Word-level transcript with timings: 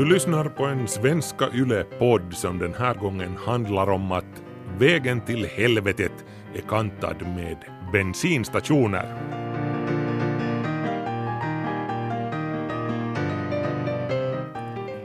Du 0.00 0.06
lyssnar 0.06 0.44
på 0.44 0.64
en 0.64 0.88
Svenska 0.88 1.48
Yle-podd 1.54 2.34
som 2.34 2.58
den 2.58 2.74
här 2.74 2.94
gången 2.94 3.36
handlar 3.36 3.90
om 3.90 4.12
att 4.12 4.42
vägen 4.78 5.20
till 5.20 5.46
helvetet 5.46 6.12
är 6.54 6.60
kantad 6.60 7.16
med 7.22 7.56
bensinstationer. 7.92 9.04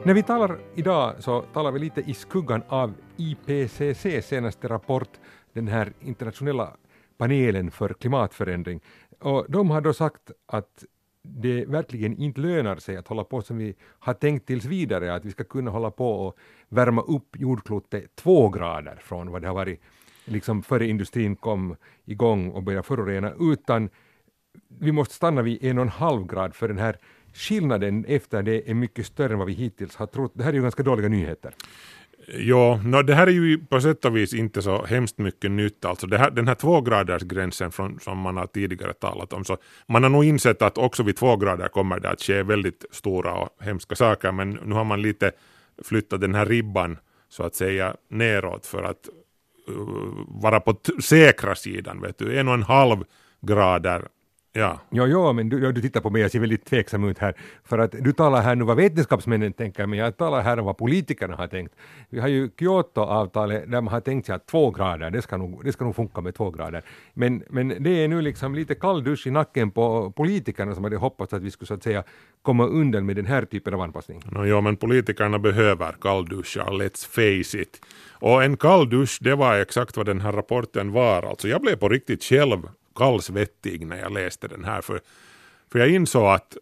När 0.04 0.14
vi 0.14 0.24
talar 0.24 0.60
idag 0.76 1.16
så 1.20 1.42
talar 1.42 1.72
vi 1.72 1.80
lite 1.80 2.02
i 2.02 2.14
skuggan 2.14 2.64
av 2.68 2.94
IPCC 3.18 4.28
senaste 4.28 4.68
rapport, 4.68 5.10
den 5.54 5.68
här 5.68 5.94
internationella 6.00 6.72
panelen 7.18 7.72
för 7.72 7.90
klimatförändring. 7.94 8.82
Och 9.20 9.46
de 9.50 9.70
har 9.70 9.82
då 9.82 9.94
sagt 9.94 10.32
att 10.46 10.84
det 11.28 11.66
verkligen 11.66 12.18
inte 12.18 12.42
lönar 12.42 12.76
sig 12.76 12.98
att 12.98 13.08
hålla 13.08 13.24
på 13.24 13.42
som 13.42 13.58
vi 13.58 13.76
har 14.00 14.14
tänkt 14.14 14.48
tills 14.48 14.66
vidare, 14.66 15.16
att 15.16 15.26
vi 15.26 15.32
ska 15.32 15.44
kunna 15.44 15.72
hålla 15.72 15.92
på 15.92 16.12
och 16.12 16.38
värma 16.70 17.02
upp 17.02 17.36
jordklotet 17.40 18.16
två 18.16 18.50
grader 18.50 18.96
från 19.02 19.32
vad 19.32 19.42
det 19.42 19.48
har 19.48 19.56
varit 19.56 19.82
liksom 20.26 20.64
före 20.64 20.88
industrin 20.88 21.36
kom 21.36 21.76
igång 22.06 22.52
och 22.52 22.64
började 22.64 22.84
förorena, 22.84 23.34
utan 23.40 23.90
vi 24.68 24.92
måste 24.92 25.14
stanna 25.16 25.42
vid 25.42 25.64
en 25.64 25.78
och 25.78 25.82
en 25.82 25.90
halv 25.90 26.28
grad 26.28 26.56
för 26.56 26.68
den 26.68 26.78
här 26.78 26.98
skillnaden 27.34 28.06
efter 28.06 28.44
det 28.44 28.70
är 28.70 28.74
mycket 28.74 29.06
större 29.06 29.34
än 29.34 29.40
vad 29.40 29.48
vi 29.48 29.54
hittills 29.54 29.96
har 29.96 30.08
trott. 30.08 30.32
Det 30.36 30.44
här 30.44 30.52
är 30.52 30.56
ju 30.56 30.62
ganska 30.62 30.84
dåliga 30.84 31.08
nyheter. 31.08 31.54
Ja, 32.28 32.82
no, 32.84 33.02
det 33.02 33.16
här 33.16 33.28
är 33.28 33.32
ju 33.32 33.58
på 33.58 33.82
sätt 33.82 34.06
och 34.06 34.18
vis 34.18 34.34
inte 34.34 34.62
så 34.62 34.86
hemskt 34.86 35.18
mycket 35.18 35.52
nytt. 35.52 35.86
Alltså 35.86 36.08
det 36.08 36.18
här, 36.18 36.32
den 36.32 36.48
här 36.48 36.56
tvågradersgränsen 36.56 37.72
från, 37.72 38.00
som 38.00 38.18
man 38.18 38.38
har 38.38 38.48
tidigare 38.48 38.94
talat 38.94 39.34
om, 39.34 39.46
så 39.46 39.58
man 39.88 40.04
har 40.04 40.10
nog 40.10 40.26
insett 40.26 40.62
att 40.62 40.78
också 40.78 41.04
vid 41.04 41.18
två 41.18 41.36
grader 41.38 41.68
kommer 41.68 42.00
det 42.00 42.10
att 42.10 42.22
ske 42.22 42.44
väldigt 42.44 42.86
stora 42.92 43.34
och 43.34 43.50
hemska 43.60 43.96
saker, 43.96 44.32
men 44.32 44.50
nu 44.50 44.76
har 44.76 44.84
man 44.84 45.02
lite 45.02 45.32
flyttat 45.84 46.22
den 46.22 46.36
här 46.36 46.46
ribban 46.46 46.98
så 47.30 47.44
att 47.44 47.56
säga 47.56 47.96
neråt 48.10 48.66
för 48.66 48.84
att 48.84 49.10
uh, 49.70 49.76
vara 50.28 50.60
på 50.60 50.76
säkra 51.04 51.56
sidan. 51.56 52.02
Vet 52.02 52.18
du. 52.18 52.40
En 52.40 52.48
och 52.48 52.54
en 52.54 52.64
halv 52.64 53.04
grader 53.42 54.08
Ja. 54.58 54.80
Jo, 54.90 55.06
jo, 55.08 55.34
men 55.34 55.50
du, 55.50 55.72
du 55.72 55.82
tittar 55.82 56.02
på 56.02 56.10
mig 56.10 56.26
och 56.26 56.32
ser 56.32 56.40
väldigt 56.40 56.66
tveksam 56.66 57.04
ut 57.04 57.20
här. 57.20 57.34
För 57.64 57.80
att 57.80 57.92
du 57.92 58.14
talar 58.14 58.42
här 58.42 58.56
nu 58.56 58.64
vad 58.66 58.78
vetenskapsmännen 58.78 59.54
tänker, 59.54 59.86
men 59.86 60.00
jag 60.00 60.18
talar 60.18 60.42
här 60.42 60.60
om 60.60 60.66
vad 60.66 60.78
politikerna 60.78 61.36
har 61.36 61.48
tänkt. 61.48 61.76
Vi 62.10 62.20
har 62.20 62.28
ju 62.28 62.50
Kyoto-avtalet 62.60 63.72
där 63.72 63.82
man 63.82 63.94
har 63.94 64.02
tänkt 64.02 64.26
sig 64.26 64.36
att 64.36 64.48
två 64.48 64.72
grader, 64.72 65.12
det 65.12 65.22
ska 65.22 65.38
nog, 65.38 65.66
det 65.66 65.72
ska 65.72 65.86
nog 65.86 65.96
funka 65.96 66.22
med 66.22 66.36
två 66.36 66.52
grader. 66.52 66.82
Men, 67.14 67.44
men 67.50 67.84
det 67.84 67.90
är 67.90 68.08
nu 68.08 68.22
liksom 68.22 68.56
lite 68.56 68.76
kall 68.76 69.04
dusch 69.04 69.28
i 69.28 69.32
nacken 69.32 69.72
på 69.72 70.12
politikerna 70.12 70.76
som 70.76 70.84
hade 70.84 70.98
hoppats 70.98 71.34
att 71.34 71.42
vi 71.42 71.52
skulle 71.52 71.68
så 71.68 71.74
att 71.74 71.84
säga 71.84 72.04
komma 72.42 72.66
undan 72.66 73.06
med 73.06 73.16
den 73.16 73.26
här 73.26 73.46
typen 73.46 73.74
av 73.74 73.82
anpassning. 73.82 74.22
No, 74.32 74.46
jo, 74.46 74.62
men 74.62 74.76
politikerna 74.78 75.40
behöver 75.40 75.96
kallduschar, 76.02 76.72
let's 76.72 77.08
face 77.08 77.62
it. 77.62 77.82
Och 78.12 78.44
en 78.44 78.58
kall 78.58 78.90
dusch, 78.90 79.18
det 79.22 79.36
var 79.36 79.56
exakt 79.56 79.98
vad 79.98 80.06
den 80.06 80.22
här 80.22 80.32
rapporten 80.32 80.92
var. 80.92 81.24
Alltså 81.24 81.48
jag 81.48 81.62
blev 81.62 81.76
på 81.76 81.90
riktigt 81.90 82.24
själv 82.24 82.68
kallsvettig 82.96 83.88
när 83.88 83.98
jag 83.98 84.12
läste 84.12 84.48
den 84.48 84.64
här. 84.64 84.82
För, 84.82 85.02
för 85.72 85.80
jag 85.80 85.90
insåg 85.90 86.26
att, 86.26 86.58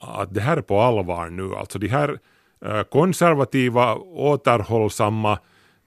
att 0.00 0.34
det 0.34 0.40
här 0.40 0.56
är 0.56 0.62
på 0.62 0.80
allvar 0.80 1.30
nu. 1.30 1.54
Alltså 1.54 1.78
de 1.78 1.88
här 1.88 2.18
eh, 2.64 2.82
konservativa, 2.82 3.94
återhållsamma, 3.96 5.38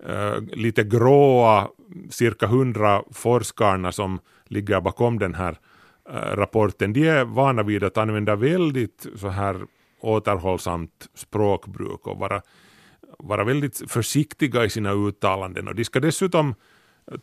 eh, 0.08 0.42
lite 0.42 0.84
gråa, 0.84 1.68
cirka 2.10 2.48
hundra 2.48 3.04
forskarna 3.12 3.92
som 3.92 4.20
ligger 4.46 4.82
bakom 4.82 5.20
den 5.20 5.34
här 5.34 5.58
eh, 6.10 6.36
rapporten, 6.36 6.94
de 6.94 7.08
är 7.08 7.26
vana 7.26 7.64
vid 7.64 7.84
att 7.84 7.98
använda 7.98 8.36
väldigt 8.36 9.08
så 9.16 9.28
här 9.28 9.62
återhållsamt 10.02 11.08
språkbruk 11.14 12.08
och 12.08 12.18
vara, 12.18 12.42
vara 13.20 13.44
väldigt 13.44 13.92
försiktiga 13.92 14.66
i 14.66 14.70
sina 14.70 14.92
uttalanden. 14.94 15.68
Och 15.68 15.76
de 15.76 15.86
ska 15.86 16.00
dessutom 16.00 16.56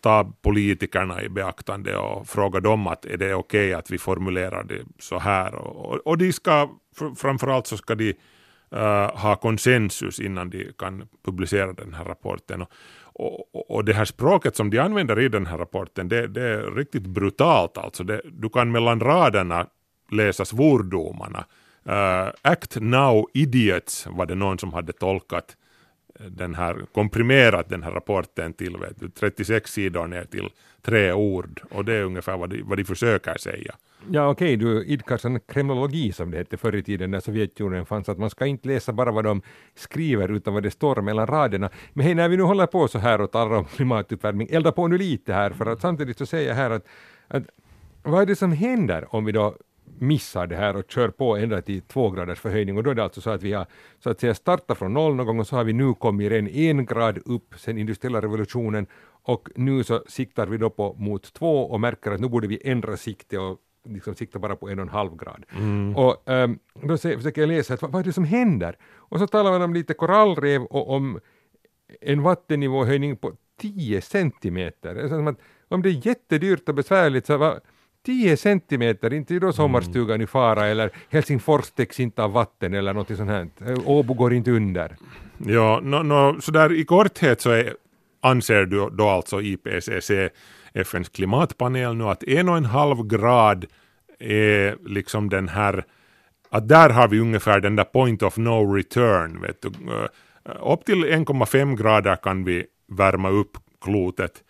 ta 0.01 0.33
politikerna 0.43 1.23
i 1.23 1.29
beaktande 1.29 1.97
och 1.97 2.29
fråga 2.29 2.61
dem 2.61 2.87
att 2.87 3.05
är 3.05 3.17
det 3.17 3.35
okej 3.35 3.69
okay 3.69 3.73
att 3.73 3.91
vi 3.91 3.99
formulerar 3.99 4.65
det 4.65 4.85
så 4.99 5.19
här. 5.19 5.55
Och, 5.55 6.07
och, 6.07 6.19
de 6.19 6.33
ska, 6.33 6.71
framförallt 7.17 7.67
så 7.67 7.77
ska 7.77 7.95
de 7.95 8.15
uh, 8.75 9.17
ha 9.17 9.37
konsensus 9.37 10.21
innan 10.21 10.51
de 10.51 10.73
kan 10.79 11.09
publicera 11.25 11.73
den 11.73 11.95
här 11.95 12.05
rapporten. 12.05 12.63
Och, 12.63 13.55
och, 13.55 13.71
och, 13.71 13.85
det 13.85 13.93
här 13.93 14.05
språket 14.05 14.57
som 14.57 14.71
de 14.71 14.79
använder 14.79 15.21
i 15.21 15.29
den 15.29 15.47
här 15.47 15.59
rapporten, 15.59 16.09
det, 16.09 16.27
det 16.27 16.43
är 16.43 16.75
riktigt 16.77 17.07
brutalt 17.07 17.79
alltså. 17.79 18.05
Det, 18.05 18.21
du 18.25 18.49
kan 18.49 18.73
mellan 18.73 19.01
raderna 19.01 19.67
läsa 20.13 20.45
svordomarna. 20.45 21.45
Uh, 21.89 21.95
eh, 21.95 22.33
act 22.43 22.77
now 22.81 23.27
idiots 23.35 24.07
var 24.07 24.27
det 24.27 24.35
någon 24.35 24.59
som 24.59 24.73
hade 24.73 24.93
tolkat 24.93 25.57
den 26.19 26.54
här, 26.54 26.87
komprimerat 26.94 27.69
den 27.69 27.82
här 27.82 27.91
rapporten 27.91 28.53
till 28.53 28.77
vet 28.77 29.00
du, 29.00 29.09
36 29.09 29.72
sidor 29.72 30.06
ner 30.06 30.25
till 30.25 30.49
tre 30.82 31.12
ord 31.12 31.60
och 31.71 31.84
det 31.84 31.94
är 31.94 32.03
ungefär 32.03 32.37
vad 32.37 32.50
de, 32.50 32.62
vad 32.62 32.78
de 32.78 32.84
försöker 32.84 33.38
säga. 33.38 33.75
Ja 34.10 34.28
okej, 34.28 34.56
okay, 34.56 34.56
du 34.56 34.84
idkar 34.84 35.16
sån 35.16 35.41
kremlologi 35.41 36.12
som 36.12 36.31
det 36.31 36.38
hette 36.38 36.56
förr 36.56 36.77
i 36.77 36.82
tiden 36.82 37.10
när 37.10 37.21
Sovjetunionen 37.21 37.87
fanns, 37.87 38.09
att 38.09 38.19
man 38.19 38.31
ska 38.31 38.47
inte 38.47 38.69
läsa 38.69 38.93
bara 38.93 39.12
vad 39.12 39.25
de 39.25 39.43
skriver 39.75 40.31
utan 40.31 40.54
vad 40.54 40.62
det 40.62 40.71
står 40.71 41.03
mellan 41.03 41.27
raderna. 41.27 41.71
Men 41.93 42.06
hej, 42.06 42.15
när 42.15 42.28
vi 42.28 42.37
nu 42.37 42.43
håller 42.43 42.66
på 42.66 42.88
så 42.88 42.98
här 42.98 43.21
och 43.21 43.33
talar 43.33 43.56
om 43.56 43.65
klimatuppvärmning, 43.65 44.48
elda 44.50 44.72
på 44.72 44.88
nu 44.88 44.98
lite 44.98 45.33
här 45.33 45.50
för 45.50 45.66
att 45.66 45.81
samtidigt 45.81 46.19
så 46.19 46.27
säger 46.27 46.48
jag 46.48 46.54
här 46.56 46.71
att, 46.71 46.87
att 47.28 47.43
vad 48.03 48.22
är 48.22 48.27
det 48.27 48.37
som 48.37 48.53
händer 48.53 49.15
om 49.15 49.25
vi 49.25 49.33
då 49.33 49.56
missar 49.99 50.47
det 50.47 50.57
här 50.57 50.77
och 50.77 50.91
kör 50.91 51.09
på 51.09 51.37
ända 51.37 51.62
till 51.62 51.83
två 51.83 52.11
graders 52.11 52.41
förhöjning 52.41 52.77
och 52.77 52.83
då 52.83 52.91
är 52.91 52.95
det 52.95 53.03
alltså 53.03 53.21
så 53.21 53.31
att 53.31 53.43
vi 53.43 53.53
har 53.53 53.67
så 53.99 54.11
att 54.11 54.21
säga 54.21 54.34
startat 54.34 54.79
från 54.79 54.95
noll 54.95 55.15
någon 55.15 55.27
gång 55.27 55.41
och 55.41 55.47
så 55.47 55.57
har 55.57 55.65
vi 55.65 55.73
nu 55.73 55.95
kommit 55.95 56.33
en, 56.33 56.49
en 56.49 56.87
grad 56.87 57.19
upp 57.25 57.55
sen 57.57 57.79
industriella 57.79 58.21
revolutionen 58.21 58.87
och 59.23 59.49
nu 59.55 59.84
så 59.84 60.05
siktar 60.09 60.47
vi 60.47 60.59
då 60.59 60.71
på 60.71 60.95
mot 60.99 61.33
två 61.33 61.71
och 61.71 61.81
märker 61.81 62.11
att 62.11 62.21
nu 62.21 62.29
borde 62.29 62.47
vi 62.47 62.61
ändra 62.65 62.97
sikte 62.97 63.39
och 63.39 63.59
liksom 63.89 64.15
sikta 64.15 64.39
bara 64.39 64.57
på 64.57 64.69
en 64.69 64.79
och 64.79 64.83
en 64.83 64.89
halv 64.89 65.17
grad. 65.17 65.45
Mm. 65.57 65.97
Och 65.97 66.23
um, 66.27 66.59
då 66.83 66.99
försöker 66.99 67.41
jag 67.41 67.49
läsa 67.49 67.75
att, 67.75 67.83
vad, 67.83 67.93
vad 67.93 68.01
är 68.01 68.05
det 68.05 68.13
som 68.13 68.25
händer? 68.25 68.77
Och 68.95 69.19
så 69.19 69.27
talar 69.27 69.51
man 69.51 69.63
om 69.63 69.75
lite 69.75 69.95
korallrev 69.95 70.63
och 70.63 70.91
om 70.91 71.21
en 72.01 72.23
vattennivåhöjning 72.23 73.17
på 73.17 73.33
10 73.61 74.01
centimeter. 74.01 74.95
Det 74.95 75.01
är 75.01 75.09
som 75.09 75.27
att, 75.27 75.41
om 75.69 75.83
det 75.83 75.89
är 75.89 76.07
jättedyrt 76.07 76.69
och 76.69 76.75
besvärligt 76.75 77.27
så 77.27 77.37
vad, 77.37 77.61
10 78.06 78.37
centimeter, 78.37 79.12
inte 79.12 79.39
då 79.39 79.53
sommarstugan 79.53 80.15
mm. 80.15 80.22
i 80.22 80.27
fara 80.27 80.67
eller 80.67 80.91
Helsingfors 81.11 81.71
täcks 81.71 82.00
inte 82.00 82.22
av 82.22 82.33
vatten 82.33 82.75
eller 82.75 82.94
något 82.94 83.17
sånt 83.17 83.31
här. 83.31 83.49
Åbo 83.84 84.15
går 84.15 84.33
inte 84.33 84.50
under. 84.50 84.97
Ja, 85.39 85.81
no, 85.83 86.03
no, 86.03 86.41
så 86.41 86.50
där 86.50 86.72
i 86.72 86.84
korthet 86.84 87.41
så 87.41 87.50
är, 87.50 87.75
anser 88.21 88.65
du 88.66 88.91
då 88.91 89.09
alltså 89.09 89.43
IPCC, 89.43 90.11
FNs 90.75 91.09
klimatpanel 91.09 91.95
nu 91.95 92.05
att 92.05 92.22
en 92.22 92.49
och 92.49 92.56
en 92.56 92.65
halv 92.65 93.06
grad 93.06 93.66
är 94.19 94.77
liksom 94.87 95.28
den 95.28 95.49
här, 95.49 95.84
att 96.50 96.69
där 96.69 96.91
har 96.91 97.09
vi 97.09 97.21
ungefär 97.21 97.61
den 97.61 97.77
där 97.77 97.84
point 97.84 98.22
of 98.22 98.37
no 98.37 98.75
return. 98.75 99.41
Vet 99.41 99.62
du. 99.62 99.69
Upp 100.72 100.84
till 100.84 101.05
1,5 101.05 101.77
grader 101.77 102.16
kan 102.16 102.45
vi 102.45 102.66
värma 102.89 103.28
upp 103.28 103.59
klotet 103.81 104.43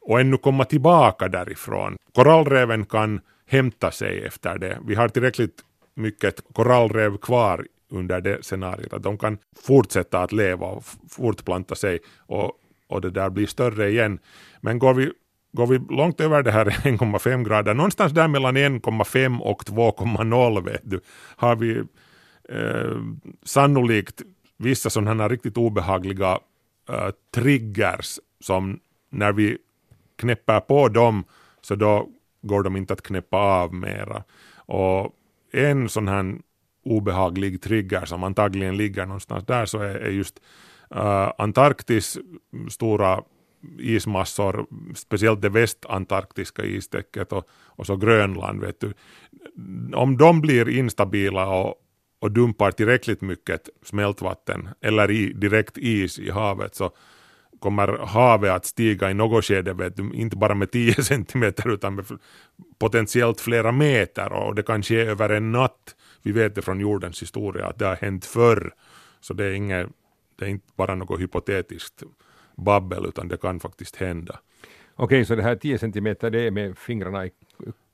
och 0.00 0.20
ännu 0.20 0.36
komma 0.36 0.64
tillbaka 0.64 1.28
därifrån. 1.28 1.96
Korallreven 2.14 2.84
kan 2.84 3.20
hämta 3.46 3.90
sig 3.90 4.24
efter 4.24 4.58
det. 4.58 4.78
Vi 4.86 4.94
har 4.94 5.08
tillräckligt 5.08 5.64
mycket 5.94 6.40
korallrev 6.52 7.16
kvar 7.16 7.66
under 7.90 8.20
det 8.20 8.44
scenariot 8.44 8.92
att 8.92 9.02
de 9.02 9.18
kan 9.18 9.38
fortsätta 9.66 10.22
att 10.22 10.32
leva 10.32 10.66
och 10.66 10.84
fortplanta 11.08 11.74
sig 11.74 11.98
och, 12.18 12.52
och 12.88 13.00
det 13.00 13.10
där 13.10 13.30
blir 13.30 13.46
större 13.46 13.90
igen. 13.90 14.18
Men 14.60 14.78
går 14.78 14.94
vi, 14.94 15.12
går 15.52 15.66
vi 15.66 15.78
långt 15.96 16.20
över 16.20 16.42
det 16.42 16.50
här 16.50 16.64
1,5 16.84 17.44
grader, 17.44 17.74
någonstans 17.74 18.12
där 18.12 18.28
mellan 18.28 18.56
1,5 18.56 19.40
och 19.40 19.62
2,0 19.62 20.64
vet 20.64 20.82
du, 20.84 21.00
har 21.36 21.56
vi 21.56 21.82
eh, 22.48 22.98
sannolikt 23.42 24.22
vissa 24.56 24.90
sådana 24.90 25.28
riktigt 25.28 25.56
obehagliga 25.56 26.38
eh, 26.88 27.10
triggers 27.34 28.18
som 28.40 28.80
när 29.10 29.32
vi 29.32 29.58
knäpper 30.20 30.60
på 30.60 30.88
dem 30.88 31.24
så 31.60 31.74
då 31.74 32.08
går 32.42 32.62
de 32.62 32.76
inte 32.76 32.92
att 32.92 33.02
knäppa 33.02 33.36
av 33.36 33.74
mera. 33.74 34.24
Och 34.56 35.14
en 35.52 35.88
sån 35.88 36.08
här 36.08 36.38
obehaglig 36.84 37.62
trigger 37.62 38.04
som 38.04 38.24
antagligen 38.24 38.76
ligger 38.76 39.06
någonstans 39.06 39.46
där 39.46 39.66
så 39.66 39.78
är, 39.78 39.94
är 39.94 40.10
just 40.10 40.40
uh, 40.94 41.32
Antarktis 41.38 42.18
stora 42.70 43.22
ismassor, 43.78 44.66
speciellt 44.94 45.42
det 45.42 45.48
västantarktiska 45.48 46.64
istäcket 46.64 47.32
och, 47.32 47.48
och 47.50 47.86
så 47.86 47.96
Grönland. 47.96 48.60
Vet 48.60 48.80
du. 48.80 48.92
Om 49.94 50.16
de 50.16 50.40
blir 50.40 50.68
instabila 50.68 51.46
och, 51.46 51.74
och 52.20 52.30
dumpar 52.30 52.70
tillräckligt 52.70 53.20
mycket 53.20 53.68
smältvatten 53.82 54.68
eller 54.80 55.10
i, 55.10 55.32
direkt 55.32 55.78
is 55.78 56.18
i 56.18 56.30
havet 56.30 56.74
så, 56.74 56.90
kommer 57.60 57.88
havet 58.06 58.50
att 58.50 58.64
stiga 58.64 59.10
i 59.10 59.14
något 59.14 59.44
skede, 59.44 59.72
vet 59.72 59.96
du, 59.96 60.10
inte 60.14 60.36
bara 60.36 60.54
med 60.54 60.70
10 60.70 60.94
centimeter 61.02 61.68
utan 61.70 61.94
med 61.94 62.04
potentiellt 62.78 63.40
flera 63.40 63.72
meter 63.72 64.32
och 64.32 64.54
det 64.54 64.62
kan 64.62 64.82
ske 64.82 65.00
över 65.00 65.28
en 65.30 65.52
natt. 65.52 65.96
Vi 66.22 66.32
vet 66.32 66.54
det 66.54 66.62
från 66.62 66.80
jordens 66.80 67.22
historia 67.22 67.66
att 67.66 67.78
det 67.78 67.86
har 67.86 67.96
hänt 67.96 68.24
förr. 68.24 68.72
Så 69.20 69.34
det 69.34 69.44
är, 69.44 69.52
inget, 69.52 69.88
det 70.38 70.44
är 70.44 70.48
inte 70.48 70.72
bara 70.76 70.94
något 70.94 71.20
hypotetiskt 71.20 72.02
babbel 72.56 73.06
utan 73.06 73.28
det 73.28 73.36
kan 73.36 73.60
faktiskt 73.60 73.96
hända. 73.96 74.38
Okej, 74.96 75.24
så 75.24 75.34
det 75.34 75.42
här 75.42 75.56
10 75.56 75.78
centimeter 75.78 76.30
det 76.30 76.40
är 76.46 76.50
med 76.50 76.78
fingrarna 76.78 77.26
i 77.26 77.30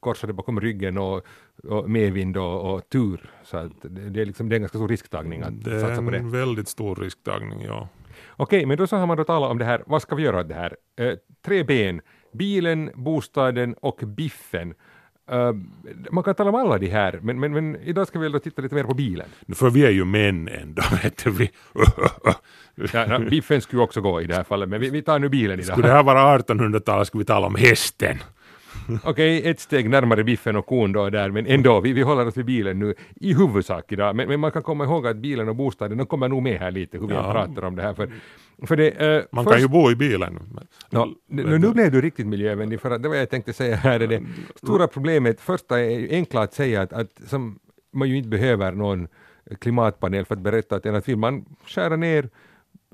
korsade 0.01 0.33
bakom 0.33 0.61
ryggen 0.61 0.99
och, 0.99 1.27
och 1.65 1.91
medvind 1.91 2.37
och, 2.37 2.75
och 2.75 2.89
tur. 2.89 3.31
Så 3.45 3.71
det, 3.83 4.11
det, 4.11 4.21
är 4.21 4.27
liksom, 4.27 4.49
det 4.49 4.55
är 4.55 4.57
en 4.57 4.63
ganska 4.63 4.79
stor 4.79 4.89
risktagning 4.89 5.43
att 5.43 5.65
Det 5.65 5.81
satsa 5.81 6.03
på 6.03 6.09
är 6.09 6.13
det. 6.13 6.19
en 6.19 6.31
väldigt 6.31 6.69
stor 6.69 6.97
risktagning, 6.97 7.63
ja. 7.63 7.89
Okej, 8.37 8.67
men 8.67 8.77
då 8.77 8.87
så 8.87 8.97
har 8.97 9.07
man 9.07 9.17
då 9.17 9.25
talat 9.25 9.51
om 9.51 9.59
det 9.59 9.65
här, 9.65 9.83
vad 9.87 10.03
ska 10.03 10.15
vi 10.15 10.23
göra 10.23 10.41
åt 10.41 10.49
det 10.49 10.55
här? 10.55 10.77
Eh, 11.01 11.15
tre 11.47 11.65
ben, 11.65 12.01
bilen, 12.33 12.91
bostaden 12.95 13.75
och 13.75 14.01
biffen. 14.07 14.75
Eh, 15.31 15.53
man 16.11 16.25
kan 16.25 16.35
tala 16.35 16.51
om 16.51 16.57
alla 16.57 16.79
de 16.79 16.87
här, 16.89 17.19
men, 17.23 17.41
men, 17.41 17.53
men 17.53 17.77
idag 17.77 18.07
ska 18.07 18.19
vi 18.19 18.23
väl 18.25 18.33
då 18.33 18.39
titta 18.39 18.63
lite 18.63 18.75
mer 18.75 18.85
på 18.85 18.95
bilen. 18.95 19.27
För 19.55 19.71
vi 19.71 19.87
är 19.87 19.91
ju 19.91 20.05
män 20.05 20.49
ändå, 20.49 20.83
vet 21.03 21.25
du. 21.25 21.31
Vi, 21.31 21.51
Ja, 22.93 23.07
ja, 23.09 23.19
biffen 23.19 23.61
skulle 23.61 23.83
också 23.83 24.01
gå 24.01 24.21
i 24.21 24.27
det 24.27 24.35
här 24.35 24.45
fallet, 24.45 24.69
men 24.69 24.81
vi, 24.81 24.91
vi 24.91 25.03
tar 25.03 25.19
nu 25.19 25.29
bilen 25.29 25.61
idag. 25.61 25.73
skulle 25.73 25.89
det 25.89 25.95
här 25.95 26.03
vara 26.03 26.39
1800-talet 26.39 27.07
skulle 27.07 27.21
vi 27.21 27.27
tala 27.27 27.47
om 27.47 27.55
hästen. 27.55 28.19
Okej, 29.05 29.49
ett 29.49 29.61
steg 29.61 29.91
närmare 29.91 30.25
biffen 30.25 30.57
och 30.57 30.67
kon 30.67 30.93
då 30.93 31.11
där, 31.11 31.31
men 31.31 31.47
ändå, 31.47 31.81
vi, 31.81 31.93
vi 31.93 32.03
håller 32.03 32.27
oss 32.27 32.37
vid 32.37 32.45
bilen 32.45 32.79
nu 32.79 32.95
i 33.15 33.35
huvudsak 33.35 33.93
idag. 33.93 34.17
Men, 34.17 34.29
men 34.29 34.41
man 34.41 34.53
kan 34.53 34.63
komma 34.63 34.85
ihåg 34.85 35.07
att 35.07 35.17
bilen 35.17 35.49
och 35.49 35.57
bostaden, 35.57 35.99
de 35.99 36.07
kommer 36.07 36.29
nog 36.29 36.43
med 36.43 36.61
här 36.61 36.71
lite, 36.71 36.99
hur 36.99 37.07
vi 37.07 37.15
Ja. 37.15 37.33
pratar 37.33 37.65
om 37.65 37.77
det 37.77 37.83
här. 37.83 37.95
För, 37.95 38.11
för 38.67 38.77
det, 38.77 38.89
eh, 38.91 39.23
Man 39.33 39.45
först- 39.45 39.53
kan 39.55 39.63
ju 39.63 39.69
bo 39.69 39.91
i 39.91 39.97
bilen. 39.97 40.39
Ja, 40.91 41.09
nu, 41.29 41.59
nu 41.59 41.71
blev 41.71 41.93
du 41.93 42.01
riktigt 42.01 42.27
miljövänlig, 42.27 42.81
för 42.81 42.91
att 42.91 43.03
det 43.03 43.09
var 43.09 43.17
jag 43.17 43.31
tänkte 43.31 43.53
säga 43.53 43.77
här 43.77 44.01
är 44.01 44.07
det 44.07 44.23
stora 44.57 44.87
problemet. 44.87 45.41
Första 45.41 45.81
är 45.81 45.99
ju 45.99 46.09
enkla 46.11 46.41
att 46.43 46.55
säga 46.55 46.83
att, 46.83 46.93
att 46.93 47.21
som 47.27 47.59
man 47.93 48.09
ju 48.09 48.17
inte 48.17 48.29
behöver 48.29 48.73
någon 48.73 49.09
klimatpanel 49.61 50.25
för 50.25 50.35
att 50.35 50.41
berätta 50.41 50.77
att, 50.77 50.87
att 50.87 51.09
vill 51.09 51.17
man 51.17 51.45
skära 51.67 51.97
ner 51.97 52.25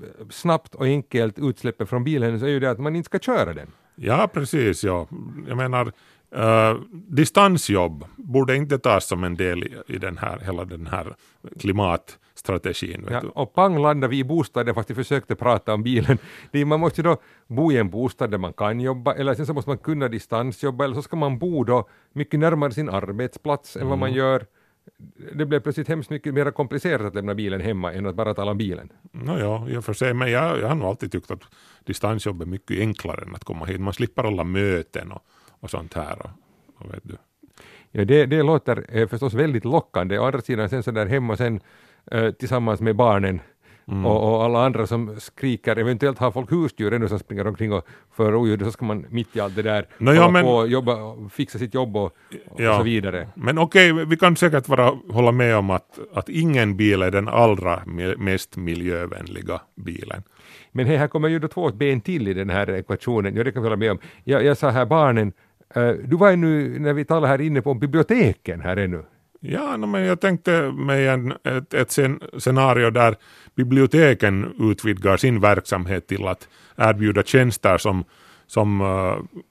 eh, 0.01 0.27
snabbt 0.29 0.75
och 0.75 0.85
enkelt 0.85 1.39
utsläppen 1.39 1.87
från 1.87 2.03
bilen 2.03 2.39
så 2.39 2.45
är 2.45 2.49
ju 2.49 2.59
det 2.59 2.71
att 2.71 2.79
man 2.79 2.95
inte 2.95 3.05
ska 3.05 3.19
köra 3.19 3.53
den. 3.53 3.67
Ja, 3.95 4.29
precis. 4.33 4.83
Ja. 4.83 5.07
Jag 5.47 5.57
menar, 5.57 5.91
eh, 6.35 6.77
distansjobb 6.91 8.05
borde 8.15 8.55
inte 8.55 8.79
tas 8.79 9.07
som 9.07 9.23
en 9.23 9.35
del 9.35 9.63
i, 9.63 9.75
i 9.87 9.97
den 9.97 10.17
här, 10.17 10.39
hela 10.39 10.65
den 10.65 10.87
här 10.87 11.15
klimatstrategin. 11.59 13.07
Ja, 13.09 13.21
och 13.35 13.53
pang 13.53 13.77
landade 13.81 14.11
vi 14.11 14.19
i 14.19 14.23
bostaden 14.23 14.75
fast 14.75 14.89
vi 14.89 14.95
försökte 14.95 15.35
prata 15.35 15.73
om 15.73 15.83
bilen. 15.83 16.17
Är- 16.51 16.65
man 16.65 16.79
måste 16.79 17.01
ju 17.01 17.03
då 17.03 17.17
bo 17.47 17.71
i 17.71 17.77
en 17.77 17.89
bostad 17.89 18.31
där 18.31 18.37
man 18.37 18.53
kan 18.53 18.79
jobba 18.81 19.13
eller 19.13 19.33
sen 19.33 19.45
så 19.45 19.53
måste 19.53 19.69
man 19.69 19.77
kunna 19.77 20.07
distansjobba 20.07 20.83
eller 20.83 20.95
så 20.95 21.01
ska 21.01 21.15
man 21.15 21.39
bo 21.39 21.63
då 21.63 21.89
mycket 22.13 22.39
närmare 22.39 22.71
sin 22.71 22.89
arbetsplats 22.89 23.75
än 23.77 23.87
vad 23.87 23.97
man 23.97 24.13
gör. 24.13 24.45
Det 25.35 25.45
blev 25.45 25.59
plötsligt 25.59 25.87
hemskt 25.87 26.09
mycket 26.09 26.33
mer 26.33 26.51
komplicerat 26.51 27.01
att 27.01 27.15
lämna 27.15 27.35
bilen 27.35 27.61
hemma 27.61 27.93
än 27.93 28.05
att 28.05 28.15
bara 28.15 28.33
tala 28.33 28.51
om 28.51 28.57
bilen. 28.57 28.89
No, 29.11 29.39
ja, 29.39 29.69
i 29.69 29.77
och 29.77 29.85
för 29.85 29.93
sig, 29.93 30.13
men 30.13 30.31
jag, 30.31 30.59
jag 30.59 30.67
har 30.67 30.75
nog 30.75 30.87
alltid 30.87 31.11
tyckt 31.11 31.31
att 31.31 31.43
distansjobb 31.83 32.41
är 32.41 32.45
mycket 32.45 32.79
enklare 32.79 33.21
än 33.21 33.35
att 33.35 33.43
komma 33.43 33.65
hit. 33.65 33.81
Man 33.81 33.93
slipper 33.93 34.23
alla 34.23 34.43
möten 34.43 35.11
och, 35.11 35.23
och 35.59 35.69
sånt 35.69 35.93
här. 35.93 36.19
Och, 36.19 36.29
och 36.75 36.93
vet 36.93 37.03
du. 37.03 37.17
Ja, 37.91 38.05
det, 38.05 38.25
det 38.25 38.43
låter 38.43 38.85
eh, 38.89 39.07
förstås 39.07 39.33
väldigt 39.33 39.65
lockande. 39.65 40.19
Å 40.19 40.25
andra 40.25 40.41
sidan 40.41 40.69
sen 40.69 40.83
så 40.83 40.91
där 40.91 41.05
hemma 41.05 41.37
sen 41.37 41.59
eh, 42.11 42.31
tillsammans 42.31 42.81
med 42.81 42.95
barnen 42.95 43.41
och, 43.85 44.33
och 44.35 44.43
alla 44.43 44.65
andra 44.65 44.87
som 44.87 45.15
skriker, 45.19 45.75
eventuellt 45.75 46.17
har 46.19 46.31
folk 46.31 46.51
husdjur 46.51 46.93
ännu 46.93 47.07
som 47.07 47.19
springer 47.19 47.47
omkring 47.47 47.73
och 47.73 47.87
för 48.15 48.35
oljud, 48.35 48.61
så 48.61 48.71
ska 48.71 48.85
man 48.85 49.05
mitt 49.09 49.35
i 49.35 49.39
allt 49.39 49.55
det 49.55 49.61
där 49.61 49.85
Nå, 49.97 50.13
ja, 50.13 50.29
men- 50.29 50.45
på 50.45 50.49
och 50.51 50.67
jobba, 50.67 50.97
fixa 51.29 51.59
sitt 51.59 51.73
jobb 51.73 51.97
och, 51.97 52.05
och 52.49 52.61
Ja. 52.61 52.77
så 52.77 52.83
vidare. 52.83 53.27
Men 53.35 53.57
okej, 53.57 54.05
vi 54.05 54.17
kan 54.17 54.35
säkert 54.35 54.67
vara, 54.67 54.91
hålla 55.09 55.31
med 55.31 55.55
om 55.57 55.69
att, 55.69 55.99
att 56.13 56.29
ingen 56.29 56.77
bil 56.77 57.01
är 57.01 57.11
den 57.11 57.27
allra 57.27 57.75
me- 57.85 58.17
mest 58.17 58.57
miljövänliga 58.57 59.61
bilen. 59.75 60.23
Men 60.71 60.85
hej, 60.85 60.97
här 60.97 61.07
kommer 61.07 61.27
ju 61.29 61.39
då 61.39 61.47
två 61.47 61.71
ben 61.71 62.01
till 62.01 62.27
i 62.27 62.33
den 62.33 62.49
här 62.49 62.69
ekvationen, 62.69 63.35
ja 63.35 63.43
det 63.43 63.51
kan 63.51 63.61
vi 63.61 63.67
hålla 63.69 63.77
med 63.79 63.91
om. 63.91 63.99
Jag, 64.23 64.43
jag 64.45 64.57
sa 64.57 64.69
här 64.69 64.85
barnen, 64.85 65.33
eh, 65.75 65.89
du 65.89 66.15
var 66.17 66.29
ju 66.29 66.35
nu 66.35 66.79
när 66.79 66.93
vi 66.93 67.05
talade 67.05 67.27
här 67.27 67.41
inne 67.41 67.61
på 67.61 67.73
biblioteken 67.73 68.61
här 68.61 68.77
ännu. 68.77 69.03
Ja, 69.45 69.77
no, 69.77 69.85
men 69.85 70.03
jag 70.03 70.21
tänkte 70.21 70.71
mig 70.71 71.07
en, 71.07 71.33
ett, 71.43 71.73
ett 71.73 71.91
scenario 72.37 72.89
där 72.89 73.15
biblioteken 73.55 74.55
utvidgar 74.59 75.17
sin 75.17 75.39
verksamhet 75.39 76.07
till 76.07 76.27
att 76.27 76.47
erbjuda 76.75 77.23
tjänster 77.23 77.77
som, 77.77 78.03
som 78.47 78.81
eh, 78.81 79.41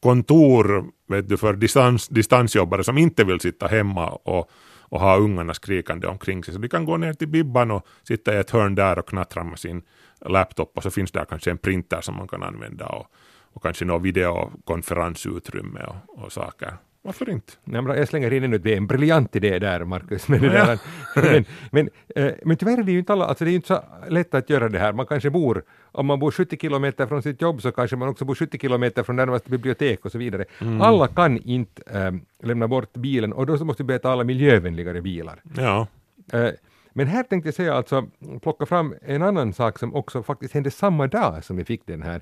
kontor 0.00 0.84
vet 1.06 1.28
du, 1.28 1.36
för 1.36 1.52
distans, 1.52 2.08
distansjobbare 2.08 2.84
som 2.84 2.98
inte 2.98 3.24
vill 3.24 3.40
sitta 3.40 3.66
hemma 3.66 4.08
och, 4.08 4.50
och 4.80 5.00
ha 5.00 5.16
ungarna 5.16 5.54
skrikande 5.54 6.06
omkring 6.06 6.44
sig. 6.44 6.54
Så 6.54 6.60
de 6.60 6.68
kan 6.68 6.84
gå 6.84 6.96
ner 6.96 7.12
till 7.12 7.28
Bibban 7.28 7.70
och 7.70 7.86
sitta 8.02 8.34
i 8.34 8.36
ett 8.36 8.50
hörn 8.50 8.74
där 8.74 8.98
och 8.98 9.08
knattra 9.08 9.44
med 9.44 9.58
sin 9.58 9.82
laptop 10.20 10.72
och 10.76 10.82
så 10.82 10.90
finns 10.90 11.12
där 11.12 11.24
kanske 11.24 11.50
en 11.50 11.58
printer 11.58 12.00
som 12.00 12.16
man 12.16 12.28
kan 12.28 12.42
använda 12.42 12.86
och, 12.86 13.06
och 13.52 13.62
kanske 13.62 13.84
något 13.84 14.02
videokonferensutrymme 14.02 15.80
och, 15.80 16.24
och 16.24 16.32
saker. 16.32 16.72
Varför 17.02 17.30
inte? 17.30 17.52
Nej, 17.64 17.82
men 17.82 17.96
jag 17.96 18.08
slänger 18.08 18.32
in 18.32 18.44
ännu 18.44 18.56
ett 18.56 18.62
ben. 18.62 18.76
En 18.76 18.86
briljant 18.86 19.36
idé 19.36 19.58
där, 19.58 19.84
Marcus. 19.84 20.28
Men, 20.28 20.40
det 20.40 20.48
där, 20.48 20.78
men, 21.14 21.44
men, 21.70 21.90
eh, 22.16 22.32
men 22.44 22.56
tyvärr 22.56 22.78
är 22.78 22.82
det 22.82 22.92
ju 22.92 22.98
inte 22.98 23.12
alla, 23.12 23.24
alltså 23.24 23.44
det 23.44 23.48
är 23.48 23.52
ju 23.52 23.56
inte 23.56 23.68
så 23.68 23.82
lätt 24.08 24.34
att 24.34 24.50
göra 24.50 24.68
det 24.68 24.78
här. 24.78 24.92
Man 24.92 25.06
kanske 25.06 25.30
bor, 25.30 25.62
om 25.92 26.06
man 26.06 26.18
bor 26.18 26.30
70 26.30 26.56
kilometer 26.56 27.06
från 27.06 27.22
sitt 27.22 27.42
jobb 27.42 27.62
så 27.62 27.72
kanske 27.72 27.96
man 27.96 28.08
också 28.08 28.24
bor 28.24 28.34
70 28.34 28.58
kilometer 28.58 29.02
från 29.02 29.16
närmaste 29.16 29.50
bibliotek 29.50 30.04
och 30.04 30.12
så 30.12 30.18
vidare. 30.18 30.44
Alla 30.80 31.08
kan 31.08 31.38
inte 31.38 31.82
eh, 31.86 32.46
lämna 32.46 32.68
bort 32.68 32.92
bilen 32.92 33.32
och 33.32 33.46
då 33.46 33.58
så 33.58 33.64
måste 33.64 33.82
vi 33.82 33.86
betala 33.86 34.24
miljövänligare 34.24 35.00
bilar. 35.02 35.40
Ja. 35.56 35.86
Eh, 36.32 36.50
Men 36.92 37.06
här 37.06 37.22
tänkte 37.22 37.48
jag 37.48 37.54
säga 37.54 37.74
alltså, 37.74 38.06
plocka 38.42 38.66
fram 38.66 38.94
en 39.02 39.22
annan 39.22 39.52
sak 39.52 39.78
som 39.78 39.94
också 39.94 40.22
faktiskt 40.22 40.54
hände 40.54 40.70
samma 40.70 41.06
dag 41.06 41.44
som 41.44 41.56
vi 41.56 41.64
fick 41.64 41.86
den 41.86 42.02
här 42.02 42.20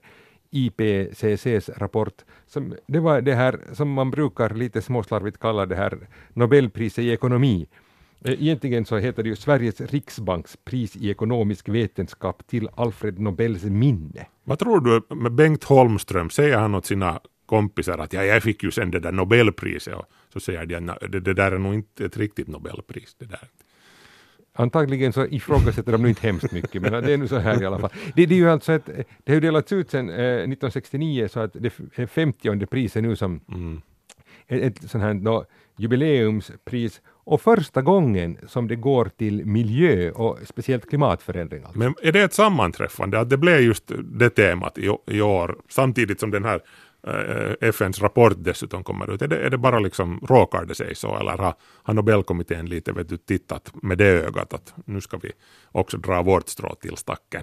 IPCCs 0.51 1.69
rapport. 1.77 2.25
Som, 2.47 2.75
det 2.87 3.01
var 3.01 3.21
det 3.21 3.35
här 3.35 3.61
som 3.73 3.93
man 3.93 4.11
brukar 4.11 4.55
lite 4.55 4.83
småslarvigt 4.83 5.39
kalla 5.39 5.67
det 5.67 5.77
här 5.77 6.09
Nobelpriset 6.33 7.05
i 7.05 7.11
ekonomi. 7.11 7.67
Eh, 8.25 8.33
egentligen 8.33 8.85
så 8.85 8.97
heter 8.97 9.23
det 9.23 9.29
ju 9.29 9.37
Sveriges 9.37 9.81
riksbanks 9.81 10.57
pris 10.65 10.97
i 10.97 11.11
ekonomisk 11.11 11.69
vetenskap 11.69 12.47
till 12.47 12.69
Alfred 12.77 13.19
Nobels 13.19 13.65
minne. 13.65 14.27
Vad 14.45 14.59
tror 14.59 14.81
du 14.81 15.15
med 15.17 15.33
Bengt 15.33 15.65
Holmström, 15.65 16.31
säger 16.31 16.59
han 16.59 16.75
åt 16.75 16.87
sina 16.87 17.21
kompisar 17.47 17.99
att 17.99 18.13
ja, 18.13 18.25
jag 18.25 18.43
fick 18.43 18.63
ju 18.63 18.71
sen 18.71 18.91
det 18.91 19.01
där 19.01 19.13
Nobelpriset 19.13 19.95
och 19.95 20.05
så 20.33 20.41
säger 20.41 20.67
de 20.67 20.89
att 20.89 21.01
det, 21.01 21.21
det 21.21 21.35
där 21.35 21.53
är 21.53 21.59
nog 21.59 21.75
inte 21.75 22.05
ett 22.05 22.17
riktigt 22.17 22.49
Nobelpris. 22.49 23.17
Det 23.19 23.25
där. 23.27 23.49
Antagligen 24.57 25.13
så 25.13 25.27
ifrågasätter 25.27 25.93
de 25.93 26.03
nu 26.03 26.09
inte 26.09 26.27
hemskt 26.27 26.53
mycket, 26.53 26.83
men 26.83 26.93
det 26.93 27.13
är 27.13 27.19
nu 27.19 27.29
så 27.29 27.39
här 27.39 27.63
i 27.63 27.67
alla 27.67 27.79
fall. 27.79 27.91
Det, 28.15 28.27
det 28.27 28.35
är 28.35 28.39
ju 28.39 28.51
alltså 28.51 28.73
ett, 28.73 28.87
det 29.25 29.33
har 29.33 29.35
ju 29.35 29.41
delats 29.41 29.73
ut 29.73 29.91
sedan 29.91 30.09
eh, 30.11 30.15
1969 30.17 31.29
så 31.33 31.41
att 31.41 31.53
det 31.53 31.67
är 31.95 32.07
50 32.07 32.67
priset 32.67 33.03
nu 33.03 33.17
som 33.17 33.41
Mm. 33.49 33.81
ett, 34.49 34.63
ett 34.63 34.91
sånt 34.91 35.05
här 35.05 35.15
då, 35.15 35.45
jubileumspris 35.77 37.01
och 37.09 37.41
första 37.41 37.83
gången 37.83 38.39
som 38.47 38.69
det 38.69 38.77
går 38.77 39.11
till 39.17 39.47
miljö 39.47 40.11
och 40.11 40.39
speciellt 40.45 40.89
klimatförändring. 40.89 41.63
Alltså. 41.63 41.79
Men 41.79 41.95
är 42.03 42.13
det 42.13 42.21
ett 42.23 42.33
sammanträffande 42.35 43.21
att 43.21 43.31
det 43.31 43.37
blev 43.37 43.61
just 43.61 43.93
det 44.05 44.31
temat 44.31 44.79
i, 44.79 44.97
i 45.07 45.21
år 45.21 45.57
samtidigt 45.69 46.21
som 46.21 46.31
den 46.31 46.45
här 46.45 46.55
eh, 46.55 46.61
FNs 47.61 48.03
rapport 48.03 48.35
dessutom 48.37 48.85
kommer 48.85 49.15
ut? 49.15 49.23
Är 49.23 49.29
det, 49.29 49.37
är 49.37 49.51
det 49.51 49.59
bara 49.59 49.79
liksom, 49.79 50.21
råkar 50.29 50.65
det 50.65 50.75
sig 50.75 50.95
så 50.95 51.19
eller 51.19 51.39
har, 51.39 51.55
har 51.83 51.95
Nobelkommittén 51.95 52.67
lite 52.67 52.93
vet 52.93 53.09
du, 53.09 53.17
tittat 53.17 53.73
med 53.83 53.99
det 53.99 54.09
ögat 54.27 54.55
att 54.55 54.75
nu 54.85 55.01
ska 55.01 55.17
vi 55.17 55.33
också 55.73 55.97
dra 55.97 56.23
vårt 56.23 56.49
strå 56.49 56.75
till 56.75 56.97
stacken? 56.97 57.43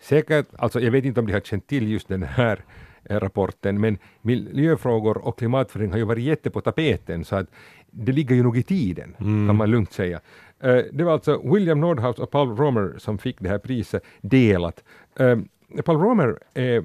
Säkert, 0.00 0.46
alltså 0.58 0.80
jag 0.80 0.90
vet 0.90 1.04
inte 1.04 1.20
om 1.20 1.26
de 1.26 1.32
har 1.32 1.40
känt 1.40 1.66
till 1.66 1.88
just 1.88 2.08
den 2.08 2.22
här 2.22 2.64
eh, 3.04 3.20
rapporten, 3.20 3.80
men 3.80 3.98
miljöfrågor 4.22 5.18
och 5.18 5.38
klimatförändring 5.38 5.90
har 5.90 5.98
ju 5.98 6.04
varit 6.04 6.24
jätte 6.24 6.50
på 6.50 6.60
tapeten 6.60 7.24
så 7.24 7.36
att 7.36 7.46
det 7.90 8.12
ligger 8.12 8.34
ju 8.34 8.42
nog 8.42 8.58
i 8.58 8.62
tiden, 8.62 9.14
kan 9.18 9.56
man 9.56 9.70
lugnt 9.70 9.92
säga. 9.92 10.20
Eh, 10.62 10.78
det 10.92 11.04
var 11.04 11.12
alltså 11.12 11.52
William 11.54 11.80
Nordhaus 11.80 12.18
och 12.18 12.30
Paul 12.30 12.56
Romer 12.56 12.94
som 12.98 13.18
fick 13.18 13.40
det 13.40 13.48
här 13.48 13.58
priset 13.58 14.02
delat. 14.20 14.84
Eh, 15.18 15.38
Paul 15.84 15.98
Romer 15.98 16.38
eh, 16.54 16.84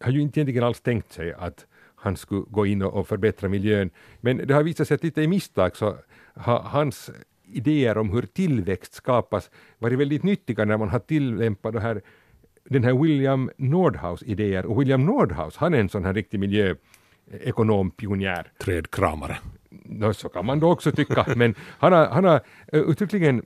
har 0.00 0.12
ju 0.12 0.20
inte 0.20 0.40
egentligen 0.40 0.64
alls 0.64 0.80
tänkt 0.80 1.12
sig 1.12 1.32
att 1.32 1.66
han 1.96 2.16
skulle 2.16 2.44
gå 2.48 2.66
in 2.66 2.82
och, 2.82 2.94
och 2.94 3.08
förbättra 3.08 3.48
miljön, 3.48 3.90
men 4.20 4.36
det 4.36 4.54
har 4.54 4.62
visat 4.62 4.88
sig 4.88 4.94
att 4.94 5.04
lite 5.04 5.22
i 5.22 5.28
misstag 5.28 5.76
så 5.76 5.96
har 6.34 6.58
hans 6.58 7.10
idéer 7.52 7.98
om 7.98 8.10
hur 8.10 8.22
tillväxt 8.22 8.94
skapas 8.94 9.50
varit 9.78 9.98
väldigt 9.98 10.22
nyttiga 10.22 10.64
när 10.64 10.76
man 10.76 10.88
har 10.88 10.98
tillämpat 10.98 11.72
det 11.72 11.80
här 11.80 12.02
den 12.68 12.84
här 12.84 13.02
William 13.02 13.50
Nordhaus 13.56 14.22
idéer. 14.22 14.66
Och 14.66 14.80
William 14.80 15.06
Nordhaus, 15.06 15.56
han 15.56 15.74
är 15.74 15.78
en 15.78 15.88
sån 15.88 16.04
här 16.04 16.14
riktig 16.14 16.40
miljöekonom, 16.40 17.90
pionjär. 17.90 18.52
Trädkramare. 18.58 19.38
Nå, 19.70 20.14
så 20.14 20.28
kan 20.28 20.46
man 20.46 20.60
då 20.60 20.70
också 20.70 20.92
tycka, 20.92 21.26
men 21.36 21.54
han 21.78 21.92
har, 21.92 22.06
han 22.06 22.24
har 22.24 22.40
uttryckligen 22.72 23.42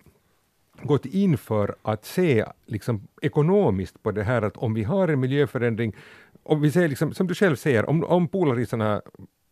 gått 0.83 1.07
in 1.07 1.39
för 1.39 1.75
att 1.83 2.05
se 2.05 2.45
liksom, 2.67 3.09
ekonomiskt 3.23 4.03
på 4.03 4.11
det 4.11 4.23
här 4.23 4.43
att 4.43 4.57
om 4.57 4.75
vi 4.75 4.83
har 4.83 5.09
en 5.09 5.21
miljöförändring, 5.21 5.97
om 6.43 6.61
vi 6.61 6.71
säger 6.71 6.89
liksom, 6.89 7.15
som 7.15 7.27
du 7.27 7.35
själv 7.35 7.57
säger, 7.57 7.89
om, 7.91 8.05
om 8.05 8.29
polarisarna 8.29 9.03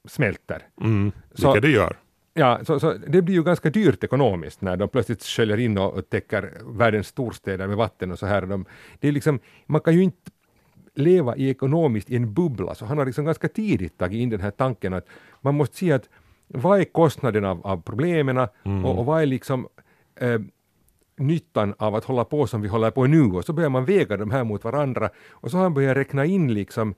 smälter, 0.09 0.63
Mm. 0.81 1.13
Så- 1.35 1.47
Vilket 1.53 1.63
det 1.63 1.77
gör. 1.77 1.97
Ja, 2.35 2.61
så, 2.65 2.81
så 2.81 2.93
det 2.93 3.23
blir 3.23 3.35
ju 3.35 3.43
ganska 3.43 3.71
dyrt 3.71 4.05
ekonomiskt 4.05 4.61
när 4.61 4.77
de 4.77 4.89
plötsligt 4.89 5.23
sköljer 5.23 5.57
in 5.61 5.79
och, 5.79 5.93
och 5.95 6.11
täcker 6.11 6.53
världens 6.79 7.07
storstäder 7.07 7.67
med 7.67 7.77
vatten 7.77 8.11
och 8.13 8.19
så 8.19 8.27
här. 8.27 8.43
De, 8.47 8.65
det 9.01 9.09
är 9.09 9.13
liksom, 9.13 9.41
man 9.67 9.81
kan 9.81 9.95
ju 9.95 10.03
inte 10.03 10.31
leva 10.95 11.37
i 11.37 11.51
ekonomiskt 11.51 12.11
i 12.11 12.17
en 12.17 12.35
bubbla, 12.35 12.75
så 12.75 12.85
han 12.87 12.99
har 12.99 13.07
liksom 13.07 13.25
ganska 13.25 13.49
tidigt 13.49 13.99
tagit 13.99 14.19
in 14.21 14.31
den 14.31 14.41
här 14.41 14.51
tanken 14.51 14.95
att 14.95 15.07
man 15.41 15.55
måste 15.55 15.77
se 15.77 15.93
att 15.93 16.09
vad 16.47 16.81
är 16.81 16.85
kostnaden 16.85 17.45
av, 17.45 17.67
av 17.67 17.83
problemen 17.83 18.39
mm. 18.65 18.85
och, 18.85 18.99
och 18.99 19.07
vad 19.07 19.23
är 19.23 19.27
liksom 19.27 19.69
eh, 20.21 20.41
nyttan 21.19 21.75
av 21.79 21.95
att 21.95 22.05
hålla 22.05 22.25
på 22.25 22.47
som 22.47 22.63
vi 22.63 22.69
håller 22.69 22.91
på 22.91 23.07
nu 23.07 23.23
och 23.23 23.45
så 23.45 23.53
börjar 23.53 23.71
man 23.71 23.85
väga 23.85 24.17
de 24.17 24.31
här 24.31 24.45
mot 24.45 24.65
varandra 24.65 25.11
och 25.31 25.51
så 25.51 25.57
har 25.57 25.63
han 25.63 25.75
börjat 25.75 25.97
räkna 25.97 26.25
in 26.25 26.55
liksom 26.55 26.95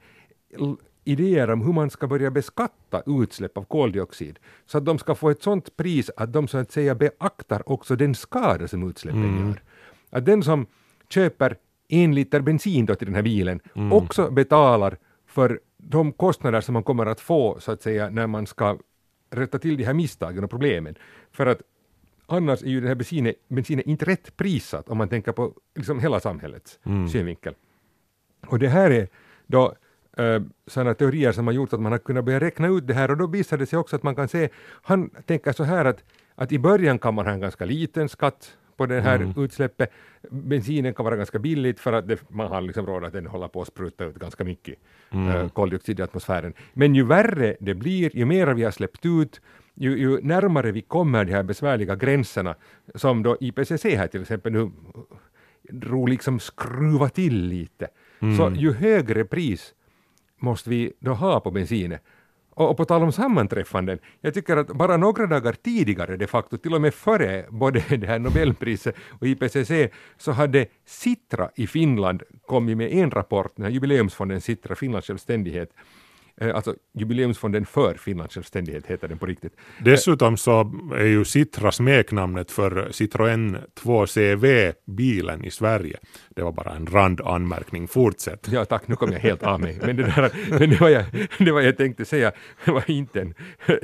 idéer 1.04 1.50
om 1.50 1.62
hur 1.62 1.72
man 1.72 1.90
ska 1.90 2.06
börja 2.06 2.30
beskatta 2.30 3.02
utsläpp 3.06 3.56
av 3.58 3.62
koldioxid 3.62 4.38
så 4.66 4.78
att 4.78 4.84
de 4.84 4.98
ska 4.98 5.14
få 5.14 5.30
ett 5.30 5.42
sådant 5.42 5.76
pris 5.76 6.10
att 6.16 6.32
de 6.32 6.48
så 6.48 6.58
att 6.58 6.72
säga 6.72 6.94
beaktar 6.94 7.72
också 7.72 7.96
den 7.96 8.14
skada 8.14 8.68
som 8.68 8.88
utsläppen 8.88 9.24
mm. 9.24 9.46
gör. 9.46 9.62
Att 10.10 10.24
den 10.26 10.42
som 10.42 10.66
köper 11.08 11.56
en 11.88 12.14
liter 12.14 12.40
bensin 12.40 12.86
då 12.86 12.94
till 12.94 13.06
den 13.06 13.14
här 13.14 13.22
bilen 13.22 13.60
mm. 13.74 13.92
också 13.92 14.30
betalar 14.30 14.98
för 15.26 15.60
de 15.76 16.12
kostnader 16.12 16.60
som 16.60 16.72
man 16.72 16.82
kommer 16.82 17.06
att 17.06 17.20
få 17.20 17.60
så 17.60 17.72
att 17.72 17.82
säga 17.82 18.10
när 18.10 18.26
man 18.26 18.46
ska 18.46 18.78
rätta 19.30 19.58
till 19.58 19.76
de 19.76 19.84
här 19.84 19.94
misstagen 19.94 20.44
och 20.44 20.50
problemen. 20.50 20.94
För 21.32 21.46
att 21.46 21.62
annars 22.30 22.62
är 22.62 22.66
ju 22.66 22.80
den 22.80 22.88
här 22.88 22.94
bensinen, 22.94 23.34
bensinen 23.48 23.88
inte 23.88 24.04
rätt 24.04 24.36
prissatt 24.36 24.88
om 24.88 24.98
man 24.98 25.08
tänker 25.08 25.32
på 25.32 25.52
liksom 25.74 26.00
hela 26.00 26.20
samhällets 26.20 26.78
mm. 26.84 27.08
synvinkel. 27.08 27.54
Och 28.46 28.58
det 28.58 28.68
här 28.68 28.90
är 28.90 29.08
då 29.46 29.74
uh, 30.20 30.42
sådana 30.66 30.94
teorier 30.94 31.32
som 31.32 31.46
har 31.46 31.54
gjort 31.54 31.72
att 31.72 31.80
man 31.80 31.92
har 31.92 31.98
kunnat 31.98 32.24
börja 32.24 32.40
räkna 32.40 32.68
ut 32.68 32.86
det 32.86 32.94
här 32.94 33.10
och 33.10 33.16
då 33.16 33.26
visar 33.26 33.58
det 33.58 33.66
sig 33.66 33.78
också 33.78 33.96
att 33.96 34.02
man 34.02 34.14
kan 34.14 34.28
se, 34.28 34.48
han 34.82 35.10
tänker 35.26 35.52
så 35.52 35.64
här 35.64 35.84
att, 35.84 36.04
att 36.34 36.52
i 36.52 36.58
början 36.58 36.98
kan 36.98 37.14
man 37.14 37.26
ha 37.26 37.32
en 37.32 37.40
ganska 37.40 37.64
liten 37.64 38.08
skatt 38.08 38.56
på 38.80 38.86
det 38.86 39.00
här 39.00 39.16
mm. 39.16 39.44
utsläppet. 39.44 39.92
Bensinen 40.30 40.94
kan 40.94 41.04
vara 41.04 41.16
ganska 41.16 41.38
billigt 41.38 41.80
för 41.80 41.92
att 41.92 42.08
det, 42.08 42.30
man 42.30 42.46
har 42.46 42.60
liksom 42.60 42.86
råd 42.86 43.04
att 43.04 43.12
den 43.12 43.26
håller 43.26 43.48
på 43.48 43.62
att 43.62 43.68
spruta 43.68 44.04
ut 44.04 44.16
ganska 44.16 44.44
mycket 44.44 44.74
mm. 45.10 45.36
uh, 45.36 45.48
koldioxid 45.48 46.00
i 46.00 46.02
atmosfären. 46.02 46.52
Men 46.72 46.94
ju 46.94 47.04
värre 47.04 47.56
det 47.60 47.74
blir, 47.74 48.16
ju 48.16 48.24
mer 48.24 48.46
vi 48.46 48.64
har 48.64 48.70
släppt 48.70 49.06
ut, 49.06 49.40
ju, 49.74 49.98
ju 49.98 50.20
närmare 50.22 50.72
vi 50.72 50.80
kommer 50.80 51.24
de 51.24 51.32
här 51.32 51.42
besvärliga 51.42 51.96
gränserna, 51.96 52.54
som 52.94 53.22
då 53.22 53.36
IPCC 53.40 53.84
här 53.84 54.06
till 54.06 54.22
exempel 54.22 54.52
nu 54.52 54.70
drog 55.62 56.08
liksom 56.08 56.40
skruva 56.40 57.08
till 57.08 57.44
lite, 57.44 57.88
mm. 58.20 58.36
så 58.36 58.50
ju 58.50 58.72
högre 58.72 59.24
pris 59.24 59.74
måste 60.38 60.70
vi 60.70 60.92
då 60.98 61.12
ha 61.12 61.40
på 61.40 61.50
bensinen. 61.50 61.98
Och, 62.50 62.70
och 62.70 62.76
på 62.76 62.84
tal 62.84 63.02
om 63.02 63.12
sammanträffanden, 63.12 63.98
jag 64.20 64.34
tycker 64.34 64.56
att 64.56 64.66
bara 64.66 64.96
några 64.96 65.26
dagar 65.26 65.52
tidigare 65.52 66.16
de 66.16 66.26
facto, 66.26 66.56
till 66.56 66.74
och 66.74 66.80
med 66.80 66.94
före 66.94 67.46
både 67.50 67.84
det 67.96 68.06
här 68.06 68.18
Nobelpriset 68.18 68.94
och 69.20 69.26
IPCC, 69.26 69.70
så 70.18 70.32
hade 70.32 70.66
Sitra 70.86 71.50
i 71.54 71.66
Finland 71.66 72.22
kommit 72.46 72.76
med 72.76 72.92
en 72.92 73.10
rapport, 73.10 73.52
den 73.56 73.64
här 73.64 73.72
jubileumsfonden 73.72 74.40
Sitra, 74.40 74.74
Finlands 74.74 75.06
självständighet, 75.06 75.70
alltså 76.40 76.74
jubileumsfonden 76.94 77.66
för 77.66 77.94
Finlands 77.94 78.34
självständighet 78.34 78.86
heter 78.86 79.08
den 79.08 79.18
på 79.18 79.26
riktigt. 79.26 79.52
Dessutom 79.78 80.36
så 80.36 80.72
är 80.96 81.04
ju 81.04 81.24
Citra 81.24 81.72
smeknamnet 81.72 82.50
för 82.50 82.88
Citroën 82.90 83.58
2CV-bilen 83.82 85.44
i 85.44 85.50
Sverige. 85.50 85.98
Det 86.28 86.42
var 86.42 86.52
bara 86.52 86.74
en 86.74 86.86
randanmärkning, 86.86 87.88
fortsätt. 87.88 88.48
Ja 88.52 88.64
tack, 88.64 88.88
nu 88.88 88.96
kom 88.96 89.12
jag 89.12 89.20
helt 89.20 89.42
av 89.42 89.60
mig. 89.60 89.78
Men 89.82 89.96
det, 89.96 90.02
där, 90.02 90.32
men 90.58 90.70
det, 90.70 90.80
var 90.80 90.88
jag, 90.88 91.04
det 91.38 91.52
var 91.52 91.60
jag 91.60 91.76
tänkte 91.76 92.04
säga 92.04 92.32
var 92.66 92.90
inte, 92.90 93.20
en, 93.20 93.34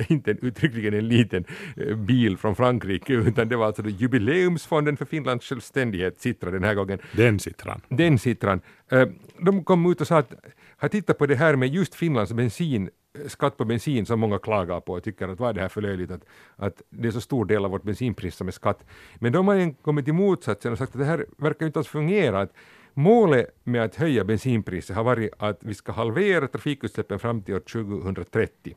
inte 0.07 0.31
en, 0.31 0.37
uttryckligen 0.41 0.93
en 0.93 1.07
liten 1.07 1.45
eh, 1.77 1.95
bil 1.95 2.37
från 2.37 2.55
Frankrike, 2.55 3.13
utan 3.13 3.49
det 3.49 3.55
var 3.55 3.65
alltså 3.65 3.83
jubileumsfonden 3.85 4.97
för 4.97 5.05
Finlands 5.05 5.45
självständighet, 5.45 6.21
Citra 6.21 6.51
den 6.51 6.63
här 6.63 6.73
gången. 6.73 6.99
Den 7.11 7.39
Citran. 7.39 7.81
Den 7.89 8.19
Citran. 8.19 8.61
Eh, 8.89 9.07
de 9.39 9.63
kom 9.63 9.91
ut 9.91 10.01
och 10.01 10.07
sa 10.07 10.17
att 10.17 10.33
har 10.77 10.87
tittat 10.87 11.17
på 11.17 11.25
det 11.25 11.35
här 11.35 11.55
med 11.55 11.69
just 11.69 11.95
Finlands 11.95 12.33
bensin, 12.33 12.89
eh, 13.19 13.27
skatt 13.27 13.57
på 13.57 13.65
bensin 13.65 14.05
som 14.05 14.19
många 14.19 14.39
klagar 14.39 14.79
på 14.79 14.93
och 14.93 15.03
tycker 15.03 15.27
att 15.27 15.39
vad 15.39 15.49
är 15.49 15.53
det 15.53 15.61
här 15.61 15.69
för 15.69 15.81
löjligt 15.81 16.11
att, 16.11 16.25
att 16.55 16.81
det 16.89 17.07
är 17.07 17.11
så 17.11 17.21
stor 17.21 17.45
del 17.45 17.65
av 17.65 17.71
vårt 17.71 17.83
bensinpris 17.83 18.35
som 18.35 18.47
är 18.47 18.51
skatt. 18.51 18.85
Men 19.15 19.31
de 19.31 19.47
har 19.47 19.81
kommit 19.81 20.05
till 20.05 20.13
motsatsen 20.13 20.71
och 20.71 20.77
sagt 20.77 20.95
att 20.95 20.99
det 20.99 21.05
här 21.05 21.25
verkar 21.37 21.65
inte 21.65 21.79
alls 21.79 21.87
fungera. 21.87 22.41
Att 22.41 22.53
målet 22.93 23.55
med 23.63 23.83
att 23.83 23.95
höja 23.95 24.23
bensinpriset 24.23 24.95
har 24.95 25.03
varit 25.03 25.33
att 25.37 25.57
vi 25.63 25.73
ska 25.73 25.91
halvera 25.91 26.47
trafikutsläppen 26.47 27.19
fram 27.19 27.41
till 27.41 27.55
år 27.55 27.59
2030. 27.59 28.75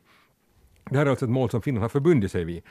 Det 0.89 0.97
här 0.97 1.05
är 1.05 1.09
alltså 1.09 1.25
ett 1.25 1.31
mål 1.31 1.49
som 1.49 1.61
Finland 1.61 1.81
har 1.81 1.89
förbundit 1.89 2.31
sig 2.31 2.43
vid. 2.43 2.63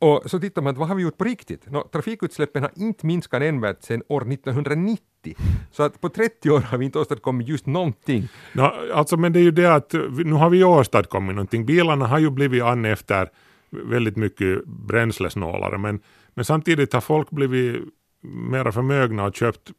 Och 0.00 0.30
så 0.30 0.40
tittar 0.40 0.62
man, 0.62 0.74
vad 0.74 0.88
har 0.88 0.94
vi 0.94 1.02
gjort 1.02 1.18
på 1.18 1.24
riktigt? 1.24 1.70
No, 1.70 1.88
trafikutsläppen 1.92 2.62
har 2.62 2.70
inte 2.76 3.06
minskat 3.06 3.40
nämnvärt 3.40 3.82
sedan 3.82 4.02
år 4.08 4.32
1990. 4.32 5.36
Så 5.70 5.82
att 5.82 6.00
på 6.00 6.08
30 6.08 6.50
år 6.50 6.60
har 6.60 6.78
vi 6.78 6.84
inte 6.84 6.98
åstadkommit 6.98 7.48
just 7.48 7.66
någonting. 7.66 8.28
No, 8.52 8.62
alltså, 8.94 9.16
men 9.16 9.32
det 9.32 9.38
är 9.38 9.42
ju 9.42 9.50
det 9.50 9.74
att 9.74 9.92
nu 10.24 10.32
har 10.32 10.50
vi 10.50 10.64
åstadkommit 10.64 11.34
någonting. 11.36 11.66
Bilarna 11.66 12.06
har 12.06 12.18
ju 12.18 12.30
blivit 12.30 12.62
an 12.62 12.84
efter 12.84 13.28
väldigt 13.70 14.16
mycket 14.16 14.64
bränslesnålare, 14.66 15.78
men, 15.78 16.00
men 16.34 16.44
samtidigt 16.44 16.92
har 16.92 17.00
folk 17.00 17.30
blivit 17.30 17.84
mera 18.22 18.72
förmögna 18.72 19.24
och 19.24 19.34
köpt 19.34 19.70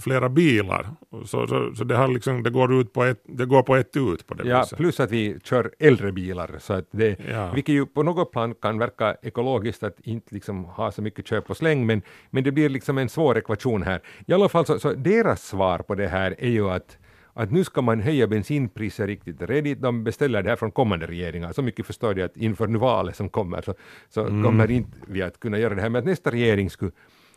flera 0.00 0.28
bilar. 0.28 0.86
Så, 1.24 1.46
så, 1.46 1.74
så 1.74 1.84
det, 1.84 1.96
har 1.96 2.08
liksom, 2.08 2.42
det, 2.42 2.50
går 2.50 2.80
ut 2.80 2.92
på 2.92 3.04
ett, 3.04 3.22
det 3.24 3.46
går 3.46 3.62
på 3.62 3.76
ett 3.76 3.96
ut 3.96 4.26
på 4.26 4.34
det 4.34 4.48
Ja, 4.48 4.60
viset. 4.60 4.78
plus 4.78 5.00
att 5.00 5.10
vi 5.10 5.38
kör 5.44 5.70
äldre 5.78 6.12
bilar, 6.12 6.50
så 6.58 6.72
att 6.72 6.88
det, 6.90 7.16
ja. 7.30 7.52
vilket 7.52 7.74
ju 7.74 7.86
på 7.86 8.02
något 8.02 8.32
plan 8.32 8.54
kan 8.54 8.78
verka 8.78 9.16
ekologiskt 9.22 9.82
att 9.82 10.00
inte 10.00 10.34
liksom 10.34 10.64
ha 10.64 10.92
så 10.92 11.02
mycket 11.02 11.26
köp 11.26 11.50
och 11.50 11.56
släng, 11.56 11.86
men, 11.86 12.02
men 12.30 12.44
det 12.44 12.52
blir 12.52 12.68
liksom 12.68 12.98
en 12.98 13.08
svår 13.08 13.38
ekvation 13.38 13.82
här. 13.82 14.00
I 14.26 14.32
alla 14.32 14.48
fall 14.48 14.66
så, 14.66 14.78
så 14.78 14.92
deras 14.92 15.42
svar 15.42 15.78
på 15.78 15.94
det 15.94 16.08
här 16.08 16.34
är 16.38 16.50
ju 16.50 16.70
att 16.70 16.98
att 17.34 17.50
nu 17.50 17.64
ska 17.64 17.82
man 17.82 18.00
höja 18.00 18.26
bensinpriser 18.26 19.06
riktigt 19.06 19.42
redigt. 19.42 19.82
De 19.82 20.04
beställer 20.04 20.42
det 20.42 20.48
här 20.48 20.56
från 20.56 20.70
kommande 20.70 21.06
regeringar. 21.06 21.52
Så 21.52 21.62
mycket 21.62 21.86
förstår 21.86 22.18
jag 22.18 22.26
att 22.26 22.36
inför 22.36 22.66
nu 22.66 22.78
valet 22.78 23.16
som 23.16 23.28
kommer 23.28 23.62
så, 23.62 23.74
så 24.08 24.20
mm. 24.20 24.44
kommer 24.44 24.70
inte 24.70 24.98
vi 25.06 25.22
att 25.22 25.40
kunna 25.40 25.58
göra 25.58 25.74
det 25.74 25.82
här. 25.82 25.88
Men 25.88 25.98
att 25.98 26.04
nästa 26.04 26.30
regering 26.30 26.70
skulle 26.70 26.92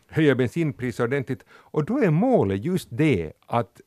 höja 0.07 0.35
bensinpriset 0.35 1.03
ordentligt. 1.03 1.45
Och 1.51 1.85
då 1.85 1.97
är 1.97 2.09
målet 2.09 2.65
just 2.65 2.87
det 2.91 3.31
att 3.45 3.81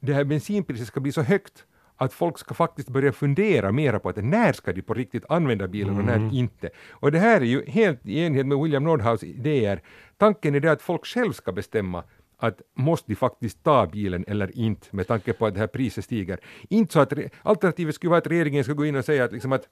det 0.00 0.12
här 0.12 0.24
bensinpriset 0.24 0.86
ska 0.86 1.00
bli 1.00 1.12
så 1.12 1.22
högt 1.22 1.64
att 1.96 2.12
folk 2.12 2.38
ska 2.38 2.54
faktiskt 2.54 2.88
börja 2.88 3.12
fundera 3.12 3.72
mera 3.72 3.98
på 3.98 4.08
att 4.08 4.24
när 4.24 4.52
ska 4.52 4.72
de 4.72 4.82
på 4.82 4.94
riktigt 4.94 5.24
använda 5.28 5.68
bilen 5.68 5.98
och 5.98 6.04
när 6.04 6.16
mm. 6.16 6.30
inte. 6.30 6.70
Och 6.90 7.12
det 7.12 7.18
här 7.18 7.40
är 7.40 7.44
ju 7.44 7.64
helt 7.66 8.06
i 8.06 8.20
enlighet 8.20 8.46
med 8.46 8.58
William 8.58 8.84
Nordhaus 8.84 9.22
idéer. 9.22 9.82
Tanken 10.16 10.54
är 10.54 10.60
det 10.60 10.72
att 10.72 10.82
folk 10.82 11.06
själv 11.06 11.32
ska 11.32 11.52
bestämma 11.52 12.04
att 12.38 12.62
måste 12.74 13.12
de 13.12 13.16
faktiskt 13.16 13.62
ta 13.62 13.86
bilen 13.86 14.24
eller 14.28 14.58
inte 14.58 14.96
med 14.96 15.06
tanke 15.06 15.32
på 15.32 15.46
att 15.46 15.54
det 15.54 15.60
här 15.60 15.66
priset 15.66 16.04
stiger. 16.04 16.38
Inte 16.68 16.92
så 16.92 17.00
att 17.00 17.12
alternativet 17.42 17.94
skulle 17.94 18.10
vara 18.10 18.18
att 18.18 18.26
regeringen 18.26 18.64
ska 18.64 18.72
gå 18.72 18.86
in 18.86 18.96
och 18.96 19.04
säga 19.04 19.24
att, 19.24 19.32
liksom 19.32 19.52
att 19.52 19.68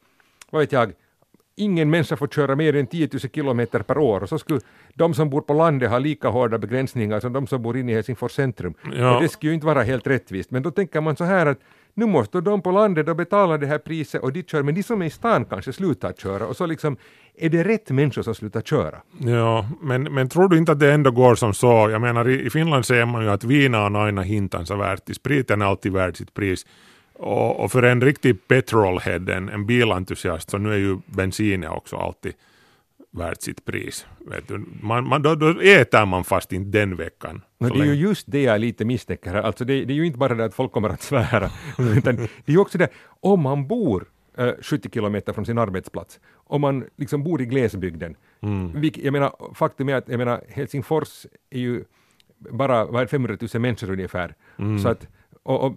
vad 0.50 0.60
vet 0.60 0.72
jag, 0.72 0.92
ingen 1.56 1.90
människa 1.90 2.16
får 2.16 2.28
köra 2.28 2.56
mer 2.56 2.76
än 2.76 2.86
10 2.86 3.08
000 3.12 3.20
kilometer 3.20 3.80
per 3.80 3.98
år 3.98 4.22
och 4.22 4.28
så 4.28 4.38
skulle 4.38 4.60
de 4.94 5.14
som 5.14 5.30
bor 5.30 5.40
på 5.40 5.54
landet 5.54 5.90
ha 5.90 5.98
lika 5.98 6.28
hårda 6.28 6.58
begränsningar 6.58 7.20
som 7.20 7.32
de 7.32 7.46
som 7.46 7.62
bor 7.62 7.76
inne 7.76 7.92
i 7.92 7.94
Helsingfors 7.94 8.32
centrum. 8.32 8.74
Ja. 8.96 9.16
Och 9.16 9.22
det 9.22 9.28
skulle 9.28 9.50
ju 9.50 9.54
inte 9.54 9.66
vara 9.66 9.82
helt 9.82 10.06
rättvist. 10.06 10.50
Men 10.50 10.62
då 10.62 10.70
tänker 10.70 11.00
man 11.00 11.16
så 11.16 11.24
här 11.24 11.46
att 11.46 11.58
nu 11.94 12.06
måste 12.06 12.40
de 12.40 12.62
på 12.62 12.70
landet 12.70 13.06
då 13.06 13.14
betala 13.14 13.58
det 13.58 13.66
här 13.66 13.78
priset 13.78 14.22
och 14.22 14.32
de 14.32 14.42
kör, 14.42 14.62
men 14.62 14.74
de 14.74 14.82
som 14.82 15.02
är 15.02 15.06
i 15.06 15.10
stan 15.10 15.44
kanske 15.44 15.72
slutar 15.72 16.12
köra 16.12 16.46
och 16.46 16.56
så 16.56 16.66
liksom 16.66 16.96
är 17.36 17.48
det 17.48 17.64
rätt 17.64 17.90
människor 17.90 18.22
som 18.22 18.34
slutar 18.34 18.60
köra? 18.60 18.96
Ja, 19.18 19.68
men, 19.80 20.02
men 20.02 20.28
tror 20.28 20.48
du 20.48 20.58
inte 20.58 20.72
att 20.72 20.80
det 20.80 20.92
ändå 20.92 21.10
går 21.10 21.34
som 21.34 21.54
så? 21.54 21.88
Jag 21.90 22.00
menar 22.00 22.28
i, 22.28 22.46
i 22.46 22.50
Finland 22.50 22.86
säger 22.86 23.06
man 23.06 23.22
ju 23.22 23.30
att 23.30 23.44
vina 23.44 23.86
on 23.86 23.96
aina 23.96 24.22
hintansa 24.22 24.76
värt, 24.76 25.14
spriten 25.14 25.62
är 25.62 25.66
alltid 25.66 25.92
värd 25.92 26.16
sitt 26.16 26.34
pris. 26.34 26.66
Och, 27.14 27.64
och, 27.64 27.72
för 27.72 27.82
en 27.82 28.00
riktig 28.00 28.48
petrolhead, 28.48 29.28
en, 29.28 29.48
en 29.48 29.66
bilentusiast, 29.66 30.50
så 30.50 30.58
nu 30.58 30.72
är 30.72 30.78
ju 30.78 30.98
bensin 31.06 31.64
också 31.64 31.96
alltid 31.96 32.32
värt 33.10 33.42
sitt 33.42 33.64
pris. 33.64 34.06
Man, 34.80 35.08
man, 35.08 35.22
då, 35.22 35.34
då 35.34 35.60
äter 35.60 36.06
man 36.06 36.24
fast 36.24 36.52
inte 36.52 36.78
den 36.78 36.96
veckan. 36.96 37.42
Men 37.58 37.70
det 37.70 37.80
är 37.80 37.84
ju 37.84 37.94
just 37.94 38.30
det 38.30 38.42
jag 38.42 38.60
lite 38.60 38.84
misstänker 38.84 39.30
här. 39.30 39.42
Alltså 39.42 39.64
det, 39.64 39.84
det, 39.84 39.92
är 39.92 39.96
ju 39.96 40.06
inte 40.06 40.18
bara 40.18 40.34
det 40.34 40.44
att 40.44 40.54
folk 40.54 40.72
kommer 40.72 40.88
att 40.88 41.02
svära, 41.02 41.50
utan 41.96 42.16
det 42.16 42.22
är 42.46 42.52
ju 42.52 42.58
också 42.58 42.78
det, 42.78 42.88
om 43.20 43.40
man 43.40 43.66
bor 43.66 44.06
äh, 44.38 44.50
70 44.62 44.90
kilometer 44.90 45.32
från 45.32 45.46
sin 45.46 45.58
arbetsplats, 45.58 46.20
om 46.34 46.60
man 46.60 46.84
liksom 46.96 47.24
bor 47.24 47.42
i 47.42 47.46
glesbygden. 47.46 48.16
Mm. 48.40 48.80
Vilk, 48.80 48.98
jag 48.98 49.12
menar, 49.12 49.54
faktum 49.54 49.88
är 49.88 49.94
att 49.94 50.08
jag 50.08 50.18
menar, 50.18 50.40
Helsingfors 50.48 51.26
är 51.50 51.58
ju 51.58 51.84
bara 52.38 53.06
500 53.06 53.36
000 53.54 53.62
människor 53.62 53.90
ungefär. 53.90 54.34
Mm. 54.58 54.78
Så 54.78 54.88
att, 54.88 55.08
och, 55.42 55.66
och 55.66 55.76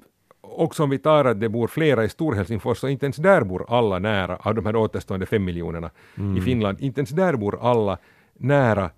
också 0.57 0.83
om 0.83 0.89
vi 0.89 0.97
tar 0.97 1.25
att 1.25 1.39
det 1.39 1.49
bor 1.49 1.67
flera 1.67 2.03
i 2.03 2.09
Storhelsingfors, 2.09 2.77
så 2.77 2.87
inte 2.87 3.05
ens 3.05 3.17
där 3.17 3.43
bor 3.43 3.65
alla 3.67 3.99
nära 3.99 4.35
av 4.35 4.55
de 4.55 4.65
här 4.65 4.75
återstående 4.75 5.25
fem 5.25 5.45
miljonerna 5.45 5.89
mm. 6.17 6.37
i 6.37 6.41
Finland. 6.41 6.81
Inte 6.81 6.99
ens 6.99 7.09
där 7.09 7.35
bor 7.35 7.59
alla 7.61 7.97
nära 8.33 8.89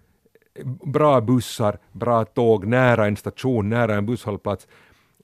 bra 0.83 1.21
bussar, 1.21 1.77
bra 1.91 2.25
tåg, 2.25 2.65
nära 2.65 3.07
en 3.07 3.15
station, 3.15 3.69
nära 3.69 3.95
en 3.95 4.05
busshållplats. 4.05 4.67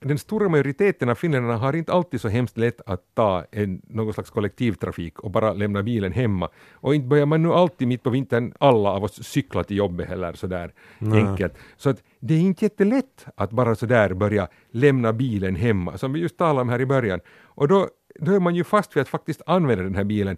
Den 0.08 0.18
stora 0.18 0.50
majoriteten 0.50 1.10
av 1.10 1.16
finländarna 1.16 1.58
har 1.58 1.76
inte 1.76 1.94
alltid 1.94 2.22
så 2.22 2.28
hemskt 2.28 2.58
lätt 2.58 2.82
att 2.86 3.02
ta 3.14 3.46
en, 3.52 3.82
någon 3.88 4.14
slags 4.14 4.30
kollektivtrafik 4.30 5.20
och 5.20 5.32
bara 5.32 5.54
lämna 5.54 5.84
bilen 5.84 6.12
hemma. 6.12 6.50
Och 6.74 6.96
inte 6.96 7.08
börjar 7.08 7.26
man 7.26 7.44
nu 7.44 7.54
alltid 7.54 7.88
mitt 7.88 8.04
på 8.04 8.10
vintern, 8.10 8.54
alla 8.60 8.90
av 8.90 9.04
oss, 9.04 9.24
cykla 9.24 9.64
till 9.64 9.78
jobbet 9.78 10.08
heller 10.08 10.34
sådär 10.34 10.74
Nej. 11.00 11.24
enkelt. 11.24 11.54
Så 11.78 11.90
att 11.90 12.04
det 12.20 12.34
är 12.34 12.40
inte 12.40 12.66
jättelätt 12.66 13.26
att 13.36 13.52
bara 13.52 13.76
sådär 13.76 14.14
börja 14.14 14.48
lämna 14.72 15.14
bilen 15.14 15.56
hemma, 15.56 15.98
som 15.98 16.14
vi 16.14 16.20
just 16.20 16.38
talade 16.38 16.62
om 16.62 16.70
här 16.70 16.82
i 16.82 16.86
början. 16.86 17.20
Och 17.44 17.68
då, 17.68 17.88
då 18.20 18.32
är 18.32 18.40
man 18.40 18.56
ju 18.56 18.64
fast 18.64 18.96
vid 18.96 19.02
att 19.02 19.10
faktiskt 19.10 19.42
använda 19.46 19.84
den 19.84 19.96
här 19.96 20.04
bilen. 20.04 20.38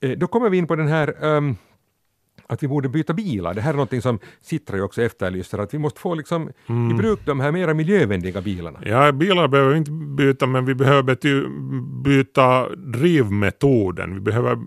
Eh, 0.00 0.10
då 0.10 0.26
kommer 0.26 0.50
vi 0.50 0.58
in 0.58 0.66
på 0.66 0.76
den 0.76 0.88
här 0.88 1.24
um, 1.24 1.56
att 2.48 2.62
vi 2.62 2.68
borde 2.68 2.88
byta 2.88 3.12
bilar. 3.12 3.54
Det 3.54 3.60
här 3.60 3.74
är 3.74 3.76
något 3.76 4.02
som 4.02 4.18
Citra 4.40 4.76
ju 4.76 4.82
också 4.82 5.02
efterlyser, 5.02 5.58
att 5.58 5.74
vi 5.74 5.78
måste 5.78 6.00
få 6.00 6.14
liksom 6.14 6.50
mm. 6.66 6.90
i 6.90 6.94
bruk 6.94 7.20
de 7.24 7.40
här 7.40 7.52
mera 7.52 7.74
miljövänliga 7.74 8.40
bilarna. 8.40 8.80
Ja, 8.84 9.12
bilar 9.12 9.48
behöver 9.48 9.70
vi 9.70 9.78
inte 9.78 9.90
byta, 9.90 10.46
men 10.46 10.64
vi 10.64 10.74
behöver 10.74 11.16
byta 12.02 12.68
drivmetoden. 12.76 14.14
Vi 14.14 14.20
behöver 14.20 14.58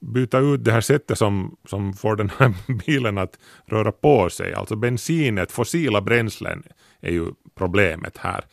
byta 0.00 0.38
ut 0.38 0.64
det 0.64 0.72
här 0.72 0.80
sättet 0.80 1.18
som, 1.18 1.56
som 1.68 1.92
får 1.92 2.16
den 2.16 2.30
här 2.38 2.54
bilen 2.86 3.18
att 3.18 3.38
röra 3.66 3.92
på 3.92 4.30
sig. 4.30 4.54
Alltså 4.54 4.76
bensinet, 4.76 5.52
fossila 5.52 6.00
bränslen 6.00 6.62
är 7.00 7.12
ju 7.12 7.26
problemet 7.54 8.16
här. 8.16 8.44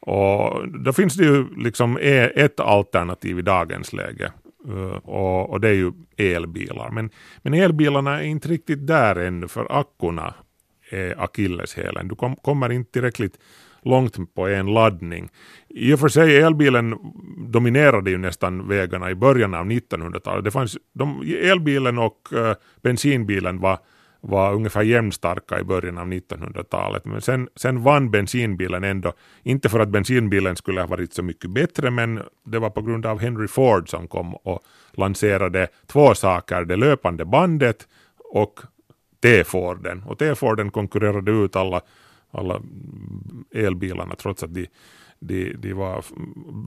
Och 0.00 0.68
då 0.68 0.92
finns 0.92 1.14
det 1.16 1.24
ju 1.24 1.46
liksom 1.56 1.98
e- 2.00 2.32
ett 2.34 2.60
alternativ 2.60 3.38
i 3.38 3.42
dagens 3.42 3.92
läge 3.92 4.32
Eh, 4.68 4.96
och, 4.96 5.50
och, 5.50 5.60
det 5.60 5.68
är 5.68 5.72
ju 5.72 5.92
elbilar. 6.16 6.90
Men, 6.90 7.10
men 7.42 7.54
elbilarna 7.54 8.20
är 8.20 8.26
inte 8.26 8.48
riktigt 8.48 8.86
där 8.86 9.16
ännu 9.16 9.48
för 9.48 9.66
ackorna 9.80 10.34
är 10.90 11.22
akilleshälen. 11.24 12.08
Du 12.08 12.14
kom, 12.14 12.36
kommer 12.36 12.72
inte 12.72 12.92
tillräckligt 12.92 13.38
långt 13.82 14.34
på 14.34 14.48
en 14.48 14.66
laddning. 14.74 15.28
I 15.68 15.92
och 15.92 16.00
för 16.00 16.08
sig 16.08 16.36
elbilen 16.36 16.94
dominerade 17.46 18.10
ju 18.10 18.18
nästan 18.18 18.68
vägarna 18.68 19.10
i 19.10 19.14
början 19.14 19.54
av 19.54 19.66
1900-talet. 19.66 20.44
Det 20.44 20.50
fanns, 20.50 20.78
de, 20.92 21.22
elbilen 21.42 21.98
och 21.98 22.28
uh, 22.32 22.52
bensinbilen 22.82 23.60
var 23.60 23.78
var 24.26 24.54
ungefär 24.54 24.82
jämnstarka 24.82 25.60
i 25.60 25.64
början 25.64 25.98
av 25.98 26.06
1900-talet. 26.06 27.04
Men 27.04 27.20
sen, 27.20 27.48
sen 27.56 27.82
vann 27.82 28.10
bensinbilen 28.10 28.84
ändå, 28.84 29.12
inte 29.42 29.68
för 29.68 29.80
att 29.80 29.88
bensinbilen 29.88 30.56
skulle 30.56 30.80
ha 30.80 30.86
varit 30.86 31.14
så 31.14 31.22
mycket 31.22 31.50
bättre, 31.50 31.90
men 31.90 32.22
det 32.44 32.58
var 32.58 32.70
på 32.70 32.82
grund 32.82 33.06
av 33.06 33.20
Henry 33.20 33.48
Ford 33.48 33.90
som 33.90 34.08
kom 34.08 34.34
och 34.34 34.62
lanserade 34.92 35.68
två 35.86 36.14
saker, 36.14 36.64
det 36.64 36.76
löpande 36.76 37.24
bandet 37.24 37.88
och 38.32 38.60
T-Forden. 39.22 40.02
Och 40.06 40.18
T-Forden 40.18 40.70
konkurrerade 40.70 41.32
ut 41.32 41.56
alla, 41.56 41.80
alla 42.34 42.62
elbilarna 43.54 44.14
trots 44.14 44.42
att 44.42 44.54
de 44.54 44.66
de, 45.26 45.52
de 45.52 45.72
var 45.72 46.04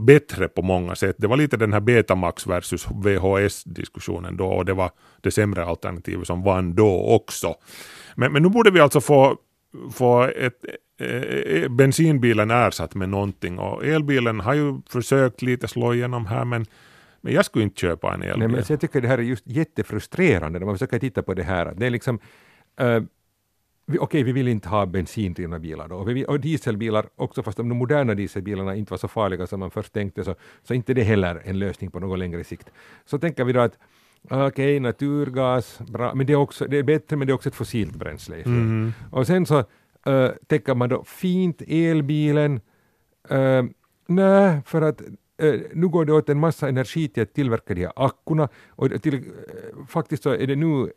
bättre 0.05 0.47
på 0.47 0.61
många 0.61 0.95
sätt. 0.95 1.15
Det 1.19 1.27
var 1.27 1.37
lite 1.37 1.57
den 1.57 1.73
här 1.73 1.79
Betamax 1.79 2.47
versus 2.47 2.87
VHS-diskussionen 2.91 4.37
då 4.37 4.47
och 4.47 4.65
det 4.65 4.73
var 4.73 4.91
det 5.21 5.31
sämre 5.31 5.65
alternativet 5.65 6.27
som 6.27 6.43
vann 6.43 6.75
då 6.75 7.15
också. 7.15 7.55
Men, 8.15 8.33
men 8.33 8.43
nu 8.43 8.49
borde 8.49 8.71
vi 8.71 8.79
alltså 8.79 9.01
få, 9.01 9.37
få 9.91 10.23
ett, 10.23 10.65
eh, 10.99 11.69
bensinbilen 11.69 12.51
ersatt 12.51 12.95
med 12.95 13.09
någonting 13.09 13.59
och 13.59 13.85
elbilen 13.85 14.39
har 14.39 14.53
ju 14.53 14.81
försökt 14.89 15.41
lite 15.41 15.67
slå 15.67 15.93
igenom 15.93 16.25
här 16.25 16.45
men 16.45 16.65
men 17.21 17.33
jag 17.33 17.45
skulle 17.45 17.63
inte 17.63 17.81
köpa 17.81 18.13
en 18.13 18.21
elbil. 18.21 18.39
Nej, 18.39 18.47
men 18.47 18.63
jag 18.69 18.81
tycker 18.81 19.01
det 19.01 19.07
här 19.07 19.17
är 19.17 19.21
just 19.21 19.47
jättefrustrerande 19.47 20.59
när 20.59 20.65
man 20.65 20.75
försöker 20.75 20.99
titta 20.99 21.23
på 21.23 21.33
det 21.33 21.43
här. 21.43 21.73
Det 21.77 21.85
är 21.85 21.89
liksom, 21.89 22.19
uh, 22.81 23.01
Okej, 23.89 23.99
okay, 23.99 24.23
vi 24.23 24.31
vill 24.31 24.47
inte 24.47 24.69
ha 24.69 24.85
bensindrivna 24.85 25.59
bilar 25.59 25.87
då. 25.87 25.95
Och, 25.95 26.09
vi, 26.09 26.25
och 26.25 26.39
dieselbilar 26.39 27.09
också, 27.15 27.43
fast 27.43 27.57
de 27.57 27.69
moderna 27.69 28.15
dieselbilarna 28.15 28.75
inte 28.75 28.91
var 28.91 28.97
så 28.97 29.07
farliga 29.07 29.47
som 29.47 29.59
man 29.59 29.71
först 29.71 29.93
tänkte, 29.93 30.23
så, 30.23 30.35
så 30.63 30.73
inte 30.73 30.93
det 30.93 31.03
heller 31.03 31.41
en 31.45 31.59
lösning 31.59 31.91
på 31.91 31.99
någon 31.99 32.19
längre 32.19 32.43
sikt. 32.43 32.69
Så 33.05 33.19
tänker 33.19 33.45
vi 33.45 33.53
då 33.53 33.59
att 33.59 33.77
okej, 34.23 34.45
okay, 34.47 34.79
naturgas, 34.79 35.79
bra, 35.79 36.15
men 36.15 36.25
det 36.25 36.33
är, 36.33 36.37
också, 36.37 36.67
det 36.67 36.77
är 36.77 36.83
bättre, 36.83 37.17
men 37.17 37.27
det 37.27 37.31
är 37.31 37.35
också 37.35 37.49
ett 37.49 37.55
fossilt 37.55 37.95
bränsle. 37.95 38.35
Mm. 38.35 38.93
Och 39.11 39.27
sen 39.27 39.45
så 39.45 39.59
uh, 40.07 40.29
tänker 40.47 40.75
man 40.75 40.89
då 40.89 41.03
fint 41.03 41.61
elbilen, 41.67 42.61
uh, 43.31 43.63
nej, 44.07 44.61
för 44.65 44.81
att 44.81 45.01
uh, 45.43 45.61
nu 45.73 45.87
går 45.87 46.05
det 46.05 46.13
åt 46.13 46.29
en 46.29 46.39
massa 46.39 46.67
energi 46.67 47.07
till 47.07 47.23
att 47.23 47.33
tillverka 47.33 47.73
de 47.73 47.85
här 47.85 47.93
akkurna 47.95 48.49
och 48.69 49.01
till, 49.01 49.15
uh, 49.15 49.21
faktiskt 49.87 50.23
så 50.23 50.29
är 50.29 50.47
det 50.47 50.55
nu 50.55 50.91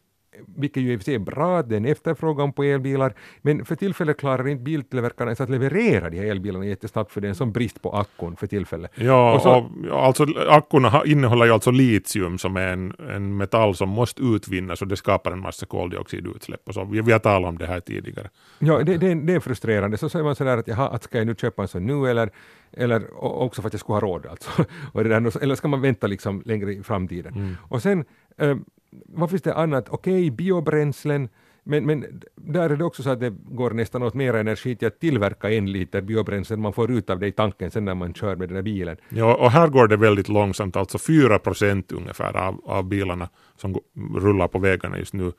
vilket 0.57 0.83
ju 0.83 0.93
i 0.93 0.97
och 0.97 1.01
för 1.01 1.05
sig 1.05 1.15
är 1.15 1.19
bra, 1.19 1.63
det 1.63 1.75
är 1.75 1.77
en 1.77 1.85
efterfrågan 1.85 2.53
på 2.53 2.63
elbilar, 2.65 3.15
men 3.43 3.65
för 3.65 3.75
tillfället 3.75 4.19
klarar 4.19 4.49
inte 4.49 4.63
biltillverkarna 4.63 5.29
ens 5.29 5.41
att 5.41 5.51
leverera 5.51 6.11
de 6.11 6.17
här 6.17 6.25
elbilarna 6.25 6.67
jättesnabbt 6.67 7.13
för 7.13 7.21
det 7.21 7.27
är 7.27 7.29
en 7.29 7.35
sån 7.35 7.53
brist 7.53 7.83
på 7.83 7.93
akkun 7.93 8.37
för 8.37 8.47
tillfället. 8.47 8.91
Ja, 8.95 9.35
och 9.35 9.43
så, 9.43 9.71
och, 9.91 10.05
alltså 10.05 10.27
akkurna 10.49 11.03
innehåller 11.07 11.45
ju 11.45 11.53
alltså 11.53 11.71
litium 11.71 12.39
som 12.39 12.57
är 12.57 12.69
en, 12.69 12.95
en 13.15 13.37
metall 13.37 13.75
som 13.75 13.89
måste 13.89 14.23
utvinnas 14.23 14.83
och 14.83 14.89
det 14.89 14.97
skapar 14.97 15.33
en 15.33 15.41
massa 15.41 15.67
koldioxidutsläpp 15.67 16.69
och 16.69 16.75
så. 16.75 16.85
Vi, 16.85 17.01
vi 17.01 17.13
har 17.13 17.19
talat 17.19 17.49
om 17.49 17.59
det 17.59 17.67
här 17.67 17.81
tidigare. 17.81 18.29
Ja, 18.59 18.79
det, 18.79 18.97
det, 18.97 19.15
det 19.15 19.35
är 19.35 19.41
frustrerande. 19.41 19.97
Så 19.97 20.09
säger 20.09 20.25
man 20.25 20.37
sådär 20.37 20.57
att 20.57 20.69
jaha, 20.69 20.89
att 20.89 21.03
ska 21.03 21.19
jag 21.19 21.27
nu 21.27 21.35
köpa 21.35 21.63
en 21.63 21.69
sån 21.69 21.87
nu 21.87 22.11
eller 22.11 22.31
eller 22.73 23.25
också 23.25 23.63
för 23.63 23.67
att 23.67 23.73
jag 23.73 23.81
skulle 23.81 23.95
ha 23.95 24.01
råd 24.01 24.27
alltså. 24.27 24.51
eller 25.41 25.55
ska 25.55 25.69
man 25.69 25.81
vänta 25.81 26.07
liksom 26.07 26.43
längre 26.45 26.73
i 26.73 26.83
framtiden? 26.83 27.35
Mm. 27.35 27.57
Och 27.69 27.83
sen 27.83 28.05
eh, 28.39 28.57
vad 28.91 29.31
finns 29.31 29.43
det 29.43 29.55
annat? 29.55 29.89
Okej, 29.89 30.13
okay, 30.13 30.31
biobränslen, 30.31 31.29
men, 31.65 31.87
men 31.87 32.23
där 32.35 32.71
är 32.71 32.77
det 32.77 32.85
också 32.85 33.03
så 33.03 33.11
att 33.11 33.21
det 33.21 33.31
går 33.31 33.71
nästan 33.71 34.03
åt 34.03 34.15
mer 34.15 34.35
energi 34.35 34.77
till 34.77 34.89
att 34.89 35.01
tillverka 35.01 35.51
en 35.51 35.73
liter 35.73 36.01
biobränsle 36.01 36.57
man 36.57 36.73
får 36.73 36.91
ut 36.91 37.11
av 37.11 37.19
det 37.19 37.27
i 37.27 37.33
tanken 37.33 37.71
sen 37.71 37.85
när 37.85 37.95
man 37.95 38.15
kör 38.15 38.37
med 38.37 38.49
den 38.49 38.55
där 38.55 38.63
bilen. 38.63 38.97
Ja, 39.09 39.35
och 39.35 39.51
här 39.51 39.69
går 39.69 39.89
det 39.89 39.97
väldigt 39.97 40.29
långsamt, 40.29 40.77
alltså 40.77 40.99
4 40.99 41.39
procent 41.39 41.93
ungefär 41.93 42.37
av, 42.37 42.61
av 42.65 42.85
bilarna 42.85 43.29
som 43.57 43.79
rullar 44.17 44.49
på 44.49 44.59
vägarna 44.59 44.99
just 44.99 45.15
nu 45.15 45.33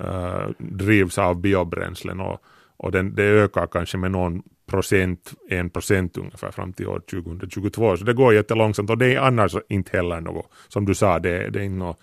uh, 0.00 0.48
drivs 0.58 1.18
av 1.18 1.40
biobränslen 1.40 2.20
och, 2.20 2.40
och 2.76 2.92
den, 2.92 3.14
det 3.14 3.22
ökar 3.22 3.66
kanske 3.66 3.98
med 3.98 4.10
någon 4.10 4.42
procent, 4.66 5.32
en 5.48 5.70
procent 5.70 6.18
ungefär 6.18 6.50
fram 6.50 6.72
till 6.72 6.86
år 6.86 7.00
2022. 7.10 7.96
Så 7.96 8.04
det 8.04 8.12
går 8.12 8.34
jättelångsamt 8.34 8.90
och 8.90 8.98
det 8.98 9.14
är 9.14 9.20
annars 9.20 9.54
inte 9.68 9.96
heller 9.96 10.20
något, 10.20 10.46
som 10.68 10.84
du 10.84 10.94
sa, 10.94 11.18
det, 11.18 11.50
det 11.50 11.60
är 11.60 11.64
inte 11.64 11.78
något 11.78 12.00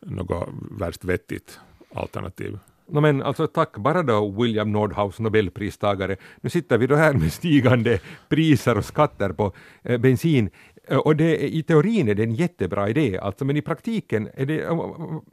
något 0.00 0.48
värst 0.70 1.04
vettigt 1.04 1.60
alternativ. 1.94 2.58
No, 2.86 3.00
men 3.00 3.22
alltså 3.22 3.46
tack 3.46 3.76
bara 3.76 4.02
då 4.02 4.30
William 4.30 4.72
Nordhaus, 4.72 5.18
nobelpristagare. 5.18 6.16
Nu 6.40 6.50
sitter 6.50 6.78
vi 6.78 6.86
då 6.86 6.94
här 6.94 7.12
med 7.12 7.32
stigande 7.32 8.00
priser 8.28 8.78
och 8.78 8.84
skatter 8.84 9.32
på 9.32 9.52
eh, 9.82 9.98
bensin. 9.98 10.50
Eh, 10.88 10.98
och 10.98 11.16
det, 11.16 11.54
i 11.54 11.62
teorin 11.62 12.08
är 12.08 12.14
det 12.14 12.22
en 12.22 12.34
jättebra 12.34 12.88
idé, 12.88 13.18
alltså, 13.18 13.44
men 13.44 13.56
i 13.56 13.62
praktiken 13.62 14.28
är 14.34 14.46
det, 14.46 14.54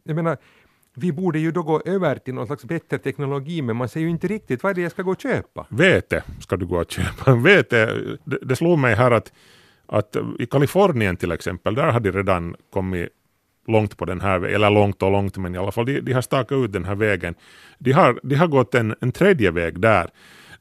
jag 0.04 0.16
menar, 0.16 0.38
vi 0.94 1.12
borde 1.12 1.40
ju 1.40 1.52
då 1.52 1.64
gå 1.64 1.82
över 1.86 2.16
till 2.16 2.34
någon 2.34 2.48
slags 2.48 2.66
bättre 2.66 2.98
teknologi, 2.98 3.62
men 3.62 3.76
man 3.76 3.90
ser 3.90 4.00
ju 4.00 4.10
inte 4.10 4.28
riktigt 4.28 4.64
vad 4.64 4.70
är 4.70 4.76
det 4.76 4.82
jag 4.82 4.92
ska 4.92 5.02
gå 5.02 5.12
och 5.12 5.22
köpa. 5.22 5.66
Vete 5.70 6.24
ska 6.40 6.58
du 6.58 6.66
gå 6.66 6.78
och 6.78 6.92
köpa. 6.92 7.36
Vete, 7.44 7.86
det, 8.24 8.40
det 8.42 8.56
slog 8.56 8.80
mig 8.80 8.96
här 8.96 9.12
att, 9.12 9.34
att 9.86 10.16
i 10.40 10.46
Kalifornien 10.46 11.18
till 11.18 11.32
exempel, 11.32 11.76
där 11.76 11.92
har 11.92 12.00
de 12.00 12.12
redan 12.12 12.56
kommit 12.70 13.10
långt 13.68 13.98
på 13.98 14.06
den 14.06 14.22
här, 14.22 14.42
eller 14.42 14.70
långt 14.70 15.04
och 15.04 15.12
långt, 15.12 15.38
men 15.38 15.56
i 15.56 15.58
alla 15.58 15.72
fall 15.72 15.86
de, 15.86 16.00
de 16.00 16.14
har 16.14 16.22
stakat 16.22 16.58
ut 16.58 16.74
den 16.74 16.86
här 16.86 16.96
vägen. 16.96 17.36
De 17.78 17.92
har, 17.92 18.20
de 18.24 18.36
har 18.36 18.48
gått 18.48 18.76
en, 18.76 18.96
en 19.02 19.12
tredje 19.12 19.52
väg 19.52 19.80
där. 19.80 20.10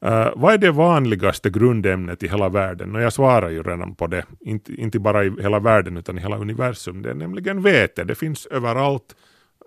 Uh, 0.05 0.29
vad 0.35 0.53
är 0.53 0.57
det 0.57 0.71
vanligaste 0.71 1.49
grundämnet 1.49 2.23
i 2.23 2.27
hela 2.27 2.49
världen? 2.49 2.95
Och 2.95 3.01
jag 3.01 3.13
svarar 3.13 3.49
ju 3.49 3.63
redan 3.63 3.95
på 3.95 4.07
det, 4.07 4.25
inte, 4.39 4.73
inte 4.73 4.99
bara 4.99 5.25
i 5.25 5.31
hela 5.41 5.59
världen 5.59 5.97
utan 5.97 6.17
i 6.17 6.21
hela 6.21 6.37
universum. 6.37 7.01
Det 7.01 7.09
är 7.09 7.13
nämligen 7.13 7.61
vete, 7.61 8.03
det 8.03 8.15
finns 8.15 8.45
överallt. 8.45 9.15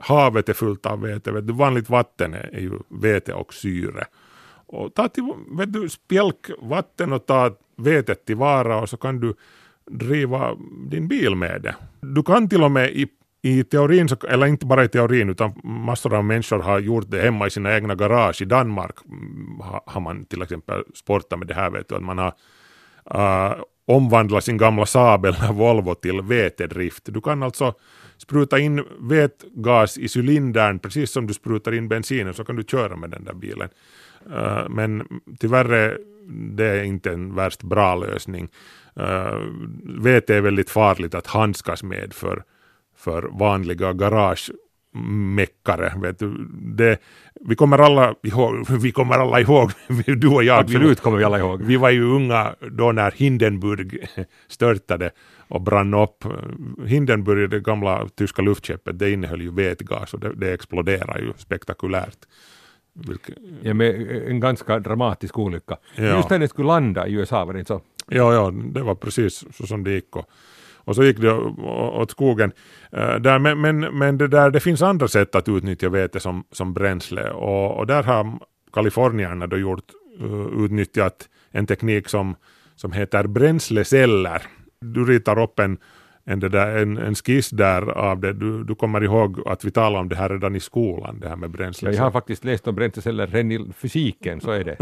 Havet 0.00 0.48
är 0.48 0.53
fullt 0.53 0.87
av 0.87 1.00
vete, 1.00 1.33
vet 1.33 1.46
du, 1.46 1.53
vanligt 1.53 1.90
vatten 1.90 2.35
är, 2.35 2.50
är 2.53 2.61
ju 2.61 2.72
vete 2.88 3.35
och 3.35 3.55
syre. 3.55 4.05
Och 4.66 4.94
ta 4.94 5.09
till, 5.09 5.33
vet 5.59 5.72
du, 5.72 5.88
spjälk 5.88 6.50
vatten 6.62 7.12
och 7.12 7.26
ta 7.26 7.50
vetet 7.76 8.24
tillvara 8.24 8.81
och 8.81 8.88
så 8.88 8.96
kan 8.96 9.20
du 9.20 9.35
driva 9.90 10.57
din 10.90 11.09
bil 11.09 11.35
med 11.35 11.62
det. 11.62 11.74
Du 12.00 12.22
kan 12.22 12.48
till 12.48 12.62
och 12.62 12.70
med 12.70 12.90
i 12.90 13.09
i 13.42 13.64
teorin, 13.64 14.09
eller 14.29 14.46
inte 14.46 14.66
bara 14.66 14.85
i 14.85 14.88
teorin, 14.88 15.31
utan 15.31 15.53
massor 15.64 16.14
av 16.14 16.24
människor 16.24 16.59
har 16.59 16.79
gjort 16.79 17.11
det 17.11 17.20
hemma 17.20 17.46
i 17.46 17.50
sina 17.50 17.74
egna 17.74 17.94
garage. 17.94 18.42
I 18.42 18.44
Danmark 18.44 18.96
mm, 19.09 19.61
har 19.87 20.00
man 20.00 20.24
till 20.24 20.42
exempel 20.42 20.85
sportat 20.94 21.38
med 21.38 21.48
det 21.48 21.55
här, 21.55 21.70
vet 21.70 21.88
du, 21.88 21.94
att 21.94 22.03
man 22.03 22.18
har 22.18 22.35
uh, 23.14 23.62
omvandlat 23.87 24.44
sin 24.44 24.59
gamla 24.59 24.87
Saab 24.87 25.24
eller 25.24 25.53
Volvo 25.53 25.94
till 25.94 26.22
vetedrift. 26.22 27.03
Du 27.05 27.20
kan 27.20 27.42
alltså 27.42 27.74
spruta 28.18 28.59
in 28.59 28.85
vätgas 28.98 29.98
i 29.98 30.09
cylindern 30.18 30.79
precis 30.79 31.11
som 31.11 31.26
du 31.26 31.35
sprutar 31.35 31.72
in 31.72 31.88
bensinen 31.88 32.35
så 32.35 32.44
kan 32.44 32.57
du 32.57 32.62
köra 32.62 32.96
med 32.96 33.11
den 33.11 33.24
där 33.24 33.35
bilen. 33.35 33.68
Uh, 34.31 34.68
men 34.68 35.20
tyvärr 35.40 35.72
är 35.72 35.98
det 36.29 36.87
inte 36.87 37.11
en 37.11 37.35
värst 37.35 37.62
bra 37.62 37.94
lösning. 37.94 38.48
Äh, 38.96 39.05
uh, 39.05 39.46
vete 39.85 40.35
är 40.35 40.40
väldigt 40.40 40.70
farligt 40.70 41.14
att 41.14 41.26
handskas 41.26 41.83
med 41.83 42.12
för 42.12 42.42
för 43.00 43.22
vanliga 43.22 43.92
garage 43.92 44.50
meckare. 45.34 45.92
Vet 45.96 46.18
du. 46.18 46.48
Det, 46.50 46.98
vi 47.40 47.56
kommer 47.56 47.78
alla 47.78 48.14
ihåg, 48.22 48.66
vi 48.82 48.92
kommer 48.92 49.14
alla 49.14 49.40
ihåg, 49.40 49.70
du 50.06 50.28
och 50.28 50.44
jag. 50.44 50.58
Absolut 50.58 51.00
kommer 51.00 51.18
vi 51.18 51.24
alla 51.24 51.38
ihåg. 51.38 51.62
Vi 51.62 51.76
var 51.76 51.90
ju 51.90 52.04
unga 52.04 52.54
då 52.70 52.92
när 52.92 53.10
Hindenburg 53.10 54.06
störtade 54.48 55.10
och 55.48 55.60
brann 55.60 55.94
upp. 55.94 56.24
Hindenburg, 56.86 57.50
det 57.50 57.60
gamla 57.60 58.08
tyska 58.14 58.42
luftskeppet, 58.42 58.98
det 58.98 59.10
innehöll 59.10 59.40
ju 59.40 59.50
vätgas 59.50 60.14
och 60.14 60.20
det, 60.20 60.34
det 60.34 60.52
exploderade 60.52 61.20
ju 61.20 61.32
spektakulärt. 61.36 62.18
Vilket... 62.92 63.34
Ja, 63.62 63.74
med 63.74 64.10
en 64.28 64.40
ganska 64.40 64.78
dramatisk 64.78 65.38
olycka. 65.38 65.76
Ja. 65.96 66.16
Just 66.16 66.30
när 66.30 66.38
den 66.38 66.48
skulle 66.48 66.66
landa 66.66 67.06
i 67.06 67.12
USA 67.12 67.44
var 67.44 67.52
det 67.52 67.58
inte 67.58 67.68
så? 67.68 67.80
Ja, 68.08 68.34
ja, 68.34 68.50
det 68.50 68.82
var 68.82 68.94
precis 68.94 69.44
så 69.52 69.66
som 69.66 69.84
det 69.84 69.90
gick. 69.90 70.16
Och, 70.16 70.30
och 70.85 70.97
så 70.97 71.05
gick 71.05 71.19
det 71.19 71.33
åt 71.33 72.11
skogen. 72.11 72.53
Uh, 72.97 73.16
där, 73.16 73.38
men 73.38 73.61
men, 73.61 73.81
men 73.81 74.19
det, 74.19 74.29
där, 74.29 74.51
det 74.51 74.61
finns 74.61 74.83
andra 74.83 75.09
sätt 75.09 75.35
att 75.35 75.49
utnyttja 75.49 75.88
vete 75.88 76.21
som, 76.21 76.45
som 76.53 76.75
bränsle 76.75 77.31
och, 77.31 77.79
och 77.79 77.87
där 77.87 78.03
har 78.03 78.38
kalifornierna 78.73 79.47
då 79.47 79.57
gjort, 79.57 79.85
uh, 80.23 80.64
utnyttjat 80.64 81.29
en 81.51 81.66
teknik 81.66 82.09
som, 82.09 82.37
som 82.77 82.93
heter 82.93 83.27
bränsleceller. 83.27 84.43
Du 84.81 85.05
ritar 85.05 85.43
upp 85.43 85.59
en, 85.59 85.79
en, 86.25 86.40
där, 86.40 86.77
en, 86.77 86.99
en 86.99 87.14
skiss 87.14 87.51
där 87.51 87.90
av 87.90 88.21
det. 88.21 88.33
Du, 88.33 88.64
du 88.64 88.75
kommer 88.75 89.05
ihåg 89.05 89.49
att 89.49 89.64
vi 89.64 89.71
talade 89.71 90.01
om 90.01 90.09
det 90.09 90.16
här 90.16 90.29
redan 90.29 90.57
i 90.57 90.61
skolan, 90.61 91.21
det 91.21 91.29
här 91.29 91.37
med 91.37 91.51
bränsleceller. 91.51 91.93
Ja, 91.93 91.97
jag 91.97 92.05
har 92.05 92.11
faktiskt 92.11 92.45
läst 92.45 92.69
om 92.69 92.75
bränsleceller 92.75 93.27
redan 93.27 93.53
i 93.53 93.73
fysiken, 93.77 94.40
så 94.40 94.51
är 94.51 94.64
det. 94.64 94.77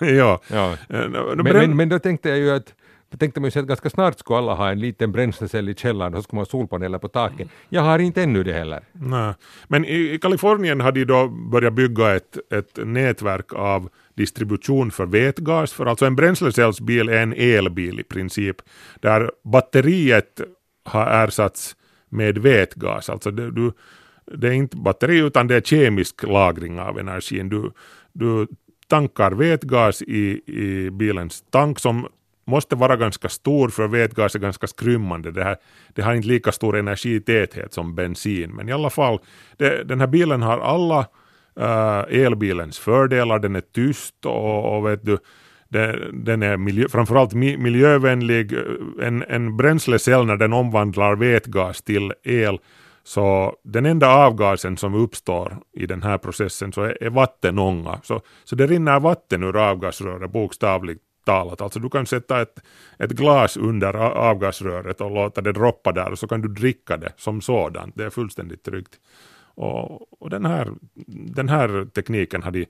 ja. 0.00 0.40
ja. 0.48 0.76
Men, 0.88 1.44
men, 1.44 1.76
men, 1.76 1.88
då 1.88 1.98
tänkte 1.98 2.28
jag 2.28 2.38
ju 2.38 2.50
att 2.50 2.74
då 3.10 3.16
tänkte 3.16 3.40
man 3.40 3.46
ju 3.46 3.50
sig 3.50 3.60
att 3.60 3.68
ganska 3.68 3.90
snart 3.90 4.18
skulle 4.18 4.38
alla 4.38 4.54
ha 4.54 4.70
en 4.70 4.80
liten 4.80 5.12
bränslecell 5.12 5.68
i 5.68 5.74
källaren 5.74 6.14
och 6.14 6.18
så 6.18 6.22
skulle 6.22 6.36
man 6.36 6.40
ha 6.40 6.50
solpaneler 6.50 6.98
på 6.98 7.08
taket. 7.08 7.48
Jag 7.68 7.82
har 7.82 7.98
inte 7.98 8.22
ännu 8.22 8.42
det 8.42 8.52
heller. 8.52 8.80
Nej. 8.92 9.34
Men 9.68 9.84
i, 9.84 10.18
Kalifornien 10.22 10.80
har 10.80 10.92
de 10.92 11.04
då 11.04 11.28
börjat 11.28 11.72
bygga 11.72 12.14
ett, 12.14 12.52
ett 12.52 12.78
nätverk 12.86 13.52
av 13.52 13.88
distribution 14.14 14.90
för 14.90 15.06
vätgas, 15.06 15.72
för 15.72 15.86
alltså 15.86 16.06
en 16.06 16.16
bränslecellsbil 16.16 17.08
är 17.08 17.22
en 17.22 17.32
elbil 17.32 18.00
i 18.00 18.02
princip, 18.02 18.56
där 19.00 19.30
batteriet 19.44 20.40
har 20.84 21.24
ersatts 21.24 21.76
med 22.08 22.38
vätgas. 22.38 23.10
Alltså 23.10 23.30
det, 23.30 23.50
du, 23.50 23.72
det 24.34 24.48
är 24.48 24.52
inte 24.52 24.76
batteri 24.76 25.18
utan 25.18 25.46
det 25.46 25.56
är 25.56 25.60
kemisk 25.60 26.22
lagring 26.22 26.80
av 26.80 26.98
energin. 26.98 27.48
Du, 27.48 27.72
du 28.12 28.46
tankar 28.88 29.30
vätgas 29.30 30.02
i, 30.02 30.42
i 30.46 30.90
bilens 30.90 31.44
tank 31.50 31.78
som 31.78 32.06
måste 32.50 32.76
vara 32.76 32.96
ganska 32.96 33.28
stor 33.28 33.68
för 33.68 33.88
vätgas 33.88 34.34
är 34.34 34.38
ganska 34.38 34.66
skrymmande. 34.66 35.30
Det, 35.30 35.44
här, 35.44 35.56
det 35.94 36.02
har 36.02 36.14
inte 36.14 36.28
lika 36.28 36.52
stor 36.52 36.76
energitäthet 36.76 37.72
som 37.72 37.94
bensin. 37.94 38.50
Men 38.50 38.68
i 38.68 38.72
alla 38.72 38.90
fall, 38.90 39.18
det, 39.56 39.84
den 39.84 40.00
här 40.00 40.06
bilen 40.06 40.42
har 40.42 40.58
alla 40.58 41.06
uh, 41.60 42.24
elbilens 42.24 42.78
fördelar. 42.78 43.38
Den 43.38 43.56
är 43.56 43.60
tyst 43.60 44.26
och, 44.26 44.76
och 44.76 44.86
vet 44.86 45.04
du, 45.04 45.18
den, 45.68 46.24
den 46.24 46.42
är 46.42 46.56
miljö, 46.56 46.88
framförallt 46.88 47.34
miljövänlig. 47.34 48.52
En, 49.02 49.24
en 49.28 49.56
bränslecell 49.56 50.26
när 50.26 50.36
den 50.36 50.52
omvandlar 50.52 51.16
vätgas 51.16 51.82
till 51.82 52.12
el 52.24 52.58
så 53.02 53.56
den 53.64 53.86
enda 53.86 54.08
avgasen 54.08 54.76
som 54.76 54.94
uppstår 54.94 55.56
i 55.72 55.86
den 55.86 56.02
här 56.02 56.18
processen 56.18 56.72
så 56.72 56.82
är, 56.82 57.02
är 57.02 57.10
vattenånga. 57.10 58.00
Så, 58.02 58.20
så 58.44 58.56
det 58.56 58.66
rinner 58.66 59.00
vatten 59.00 59.42
ur 59.42 59.56
avgasröret 59.56 60.32
bokstavligt 60.32 61.02
talat. 61.24 61.60
Alltså 61.60 61.78
du 61.78 61.90
kan 61.90 62.06
sätta 62.06 62.42
ett, 62.42 62.62
ett 62.98 63.10
glas 63.10 63.56
under 63.56 63.94
avgasröret 63.96 65.00
och 65.00 65.10
låta 65.10 65.40
det 65.40 65.52
droppa 65.52 65.92
där 65.92 66.10
och 66.12 66.18
så 66.18 66.28
kan 66.28 66.40
du 66.40 66.48
dricka 66.48 66.96
det 66.96 67.12
som 67.16 67.40
sådant. 67.40 67.94
Det 67.96 68.04
är 68.04 68.10
fullständigt 68.10 68.64
tryggt. 68.64 69.00
Och, 69.54 70.22
och 70.22 70.30
den, 70.30 70.46
här, 70.46 70.72
den 71.06 71.48
här 71.48 71.86
tekniken 71.94 72.42
har 72.42 72.50
de 72.50 72.66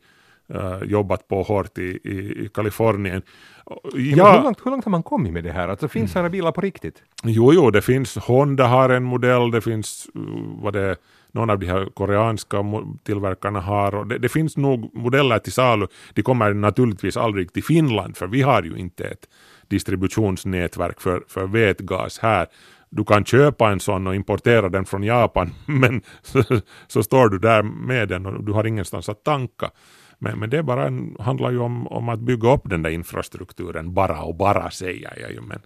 uh, 0.54 0.84
jobbat 0.84 1.28
på 1.28 1.42
hårt 1.42 1.78
i, 1.78 2.00
i, 2.04 2.44
i 2.44 2.48
Kalifornien. 2.54 3.22
Ja, 3.66 3.80
ja, 3.94 4.36
hur, 4.36 4.42
långt, 4.42 4.66
hur 4.66 4.70
långt 4.70 4.84
har 4.84 4.90
man 4.90 5.02
kommit 5.02 5.32
med 5.32 5.44
det 5.44 5.52
här? 5.52 5.68
Alltså 5.68 5.88
finns 5.88 6.12
sådana 6.12 6.28
bilar 6.28 6.52
på 6.52 6.60
riktigt? 6.60 7.02
Jo, 7.22 7.52
jo, 7.52 7.70
det 7.70 7.82
finns. 7.82 8.16
Honda 8.16 8.66
har 8.66 8.88
en 8.88 9.04
modell, 9.04 9.50
det 9.50 9.60
finns 9.60 10.08
uh, 10.16 10.22
vad 10.62 10.72
det 10.72 10.96
någon 11.32 11.50
av 11.50 11.58
de 11.58 11.66
här 11.66 11.88
koreanska 11.94 12.64
tillverkarna 13.04 13.60
har. 13.60 13.94
Och 13.94 14.06
det, 14.06 14.18
det, 14.18 14.28
finns 14.28 14.56
nog 14.56 14.94
modeller 14.94 15.38
till 15.38 15.52
salu. 15.52 15.86
De 16.14 16.22
kommer 16.22 16.54
naturligtvis 16.54 17.16
aldrig 17.16 17.52
till 17.52 17.64
Finland 17.64 18.16
för 18.16 18.26
vi 18.26 18.42
har 18.42 18.62
ju 18.62 18.76
inte 18.76 19.04
ett 19.04 19.28
distributionsnätverk 19.68 21.00
för, 21.00 21.22
för 21.28 21.46
vätgas 21.46 22.18
här. 22.18 22.46
Du 22.90 23.04
kan 23.04 23.24
köpa 23.24 23.70
en 23.70 23.80
sån 23.80 24.06
och 24.06 24.14
importera 24.14 24.68
den 24.68 24.84
från 24.84 25.02
Japan 25.02 25.50
men 25.66 26.02
så, 26.22 26.42
så 26.86 27.02
står 27.02 27.28
du 27.28 27.38
där 27.38 27.62
med 27.62 28.08
den 28.08 28.26
och 28.26 28.44
du 28.44 28.52
har 28.52 28.66
ingenstans 28.66 29.08
att 29.08 29.24
tanka. 29.24 29.70
Men, 30.18 30.38
men 30.38 30.50
det 30.50 30.62
bara 30.62 30.86
en, 30.86 31.16
handlar 31.20 31.50
ju 31.50 31.58
om, 31.58 31.86
om 31.86 32.08
att 32.08 32.20
bygga 32.20 32.54
upp 32.54 32.62
den 32.64 32.82
där 32.82 32.90
infrastrukturen 32.90 33.94
bara 33.94 34.22
och 34.22 34.34
bara 34.34 34.70
säger 34.70 35.18
jag 35.20 35.30
ju. 35.30 35.40
Men, 35.40 35.60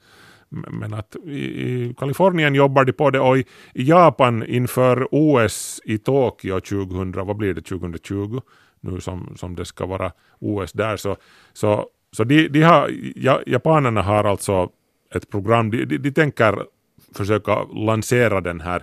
men 0.49 0.95
att 0.95 1.17
i, 1.27 1.39
i 1.39 1.95
Kalifornien 1.99 2.55
jobbar 2.55 2.85
de 2.85 2.93
på 2.93 3.11
det. 3.11 3.21
Och 3.21 3.39
i, 3.39 3.45
i 3.75 3.83
Japan 3.83 4.47
inför 4.47 5.09
OS 5.11 5.81
i 5.85 5.99
Tokyo 5.99 6.61
2000, 6.61 7.13
vad 7.13 7.37
blir 7.37 7.55
det 7.55 7.63
2020 7.63 8.41
nu 8.81 9.01
som, 9.01 9.37
som 9.37 9.55
det 9.55 9.65
ska 9.65 9.87
vara 9.87 10.13
OS 10.39 10.73
där 10.73 10.97
så, 10.97 11.17
så, 11.53 11.87
så 12.13 12.25
de, 12.25 12.49
de 12.49 12.63
har, 12.63 12.91
ja, 13.17 13.41
japanerna 13.47 14.03
har 14.03 14.25
alltså 14.25 14.71
ett 15.15 15.31
program, 15.31 15.71
de, 15.71 15.85
de, 15.85 15.99
de 15.99 16.11
tänker 16.11 16.67
försöka 17.15 17.63
lansera 17.65 18.41
den 18.41 18.61
här 18.61 18.83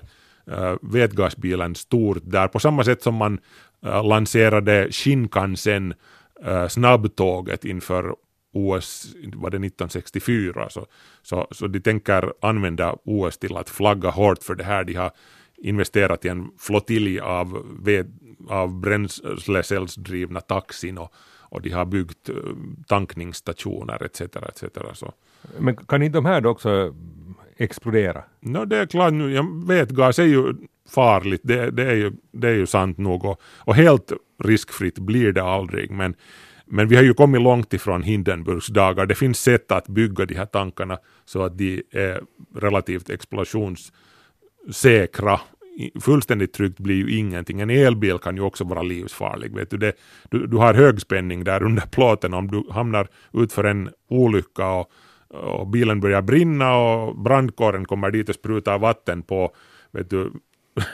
uh, 0.52 0.76
vätgasbilen 0.82 1.76
stort 1.76 2.18
där 2.24 2.48
på 2.48 2.60
samma 2.60 2.84
sätt 2.84 3.04
som 3.04 3.16
man 3.16 3.40
uh, 3.86 4.08
lanserade 4.08 4.88
Shinkansen 4.92 5.94
uh, 6.48 6.68
snabbtåget 6.68 7.66
inför 7.66 8.16
OS 8.52 9.16
var 9.34 9.50
det 9.50 9.58
1964 9.58 10.70
så, 10.70 10.86
så, 11.22 11.48
så 11.52 11.68
de 11.68 11.80
tänker 11.80 12.34
använda 12.42 12.96
OS 13.04 13.38
till 13.38 13.58
att 13.58 13.70
flagga 13.70 14.10
hårt 14.10 14.44
för 14.44 14.56
det 14.56 14.64
här. 14.64 14.84
De 14.84 14.94
har 14.94 15.12
investerat 15.58 16.26
i 16.26 16.28
en 16.28 16.52
flottilj 16.58 17.20
av, 17.20 17.66
av 18.50 18.80
bränslecellsdrivna 18.80 20.42
taxin 20.42 20.98
och, 20.98 21.14
och 21.52 21.62
de 21.62 21.70
har 21.70 21.86
byggt 21.86 22.30
eh, 22.30 22.36
tankningsstationer 22.88 24.04
etc. 24.04 24.22
etc. 24.22 24.64
Så. 24.94 25.14
Men 25.60 25.76
kan 25.76 26.04
inte 26.04 26.18
de 26.18 26.26
här 26.26 26.42
då 26.42 26.50
också 26.50 26.96
explodera? 27.58 28.24
No, 28.40 28.66
det 28.66 28.78
är 28.78 28.86
klart, 28.86 29.14
nu, 29.14 29.34
jag 29.34 29.68
vet, 29.68 29.90
gas 29.90 30.20
är 30.20 30.24
ju 30.24 30.54
farligt, 30.90 31.42
det, 31.44 31.72
det, 31.72 31.84
är, 31.84 31.96
ju, 31.96 32.12
det 32.32 32.48
är 32.48 32.56
ju 32.56 32.66
sant 32.66 32.98
nog 32.98 33.26
och, 33.26 33.42
och 33.58 33.76
helt 33.76 34.12
riskfritt 34.44 35.00
blir 35.00 35.32
det 35.32 35.44
aldrig 35.44 35.92
men 35.92 36.16
men 36.72 36.88
vi 36.88 36.96
har 36.96 37.04
ju 37.04 37.14
kommit 37.14 37.42
långt 37.42 37.74
ifrån 37.74 38.04
Hindenburgs 38.04 38.68
dagar. 38.68 39.06
Det 39.06 39.16
finns 39.16 39.40
sätt 39.40 39.72
att 39.72 39.88
bygga 39.88 40.26
de 40.26 40.36
här 40.36 40.46
tankarna 40.46 40.98
så 41.26 41.44
att 41.44 41.58
de 41.58 41.84
är 41.92 42.22
relativt 42.56 43.10
explosionssäkra. 43.10 45.40
Fullständigt 46.02 46.54
tryggt 46.54 46.80
blir 46.80 46.96
ju 46.96 47.18
ingenting. 47.18 47.62
En 47.62 47.70
elbil 47.70 48.18
kan 48.18 48.36
ju 48.36 48.42
också 48.42 48.64
vara 48.64 48.82
livsfarlig. 48.82 49.56
Vet 49.56 49.70
du, 49.70 49.78
det, 49.78 49.94
du, 50.30 50.48
du 50.48 50.58
har 50.58 50.74
högspänning 50.74 51.44
där 51.44 51.64
under 51.64 51.82
plåten 51.82 52.34
om 52.34 52.48
du 52.48 52.64
hamnar 52.72 53.08
ut 53.34 53.54
för 53.54 53.64
en 53.64 53.90
olycka 54.10 54.68
och, 54.68 54.92
och 55.30 55.68
bilen 55.68 56.00
börjar 56.00 56.22
brinna 56.22 56.78
och 56.78 57.18
brandkåren 57.18 57.86
kommer 57.86 58.12
dit 58.12 58.30
och 58.30 58.36
sprutar 58.36 58.80
vatten 58.80 59.24
på 59.24 59.56
vet 59.92 60.10
du, 60.10 60.32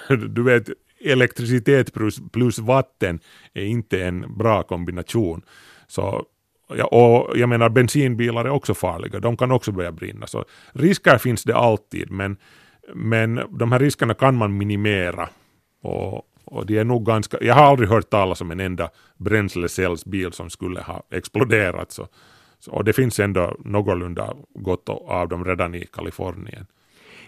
du 0.29 0.43
vet, 0.43 0.69
elektricitet 0.99 1.93
plus, 1.93 2.19
plus 2.31 2.59
vatten 2.59 3.19
är 3.53 3.65
inte 3.65 4.03
en 4.03 4.37
bra 4.37 4.63
kombination. 4.63 5.41
Så, 5.87 6.25
ja, 6.75 6.85
och 6.85 7.37
jag 7.37 7.49
menar 7.49 7.69
bensinbilar 7.69 8.45
är 8.45 8.49
också 8.49 8.73
farliga, 8.73 9.19
de 9.19 9.37
kan 9.37 9.51
också 9.51 9.71
börja 9.71 9.91
brinna. 9.91 10.27
Så 10.27 10.45
risker 10.73 11.17
finns 11.17 11.43
det 11.43 11.55
alltid, 11.55 12.11
men, 12.11 12.37
men 12.93 13.41
de 13.49 13.71
här 13.71 13.79
riskerna 13.79 14.13
kan 14.13 14.35
man 14.35 14.57
minimera. 14.57 15.29
Och, 15.81 16.23
och 16.45 16.65
det 16.65 16.77
är 16.77 16.83
nog 16.83 17.05
ganska, 17.05 17.37
jag 17.41 17.55
har 17.55 17.63
aldrig 17.63 17.89
hört 17.89 18.09
talas 18.09 18.41
om 18.41 18.51
en 18.51 18.59
enda 18.59 18.89
bränslecellsbil 19.17 20.31
som 20.31 20.49
skulle 20.49 20.81
ha 20.81 21.03
exploderat. 21.11 21.91
Så, 21.91 22.07
så, 22.59 22.71
och 22.71 22.83
det 22.83 22.93
finns 22.93 23.19
ändå 23.19 23.55
någorlunda 23.59 24.33
gott 24.53 24.89
av 24.89 25.29
dem 25.29 25.45
redan 25.45 25.75
i 25.75 25.85
Kalifornien. 25.85 26.65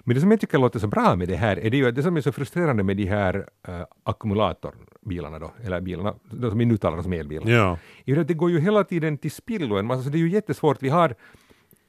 Men 0.04 0.16
det 0.16 0.22
som 0.22 0.32
jag 0.32 0.40
tycker 0.40 0.58
låter 0.58 0.80
så 0.80 0.88
bra 0.88 1.16
med 1.16 1.28
det 1.28 1.36
här 1.36 1.60
är 1.60 1.70
det 1.70 1.78
ju 1.78 1.88
att 1.88 1.96
det 1.96 2.04
som 2.04 2.18
är 2.18 2.22
så 2.22 2.32
frustrerande 2.32 2.84
med 2.84 2.98
de 2.98 3.06
här 3.06 3.50
äh, 3.68 3.82
ackumulatorbilarna 4.04 5.40
då, 5.40 5.52
eller 5.64 5.82
bilarna, 5.82 6.14
de 6.32 6.50
som 6.50 6.60
vi 6.60 6.66
nu 6.66 6.78
talar 6.78 7.02
som 7.02 7.14
elbilar, 7.14 7.50
ja. 7.50 7.78
är 8.06 8.18
att 8.18 8.28
det 8.28 8.34
går 8.34 8.52
ju 8.52 8.60
hela 8.60 8.84
tiden 8.84 9.18
till 9.18 9.32
spillo 9.32 9.78
en 9.78 9.86
massa, 9.86 10.04
så 10.04 10.10
det 10.10 10.18
är 10.18 10.20
ju 10.20 10.30
jättesvårt. 10.30 10.78
Vi 10.84 10.90
har 10.90 11.16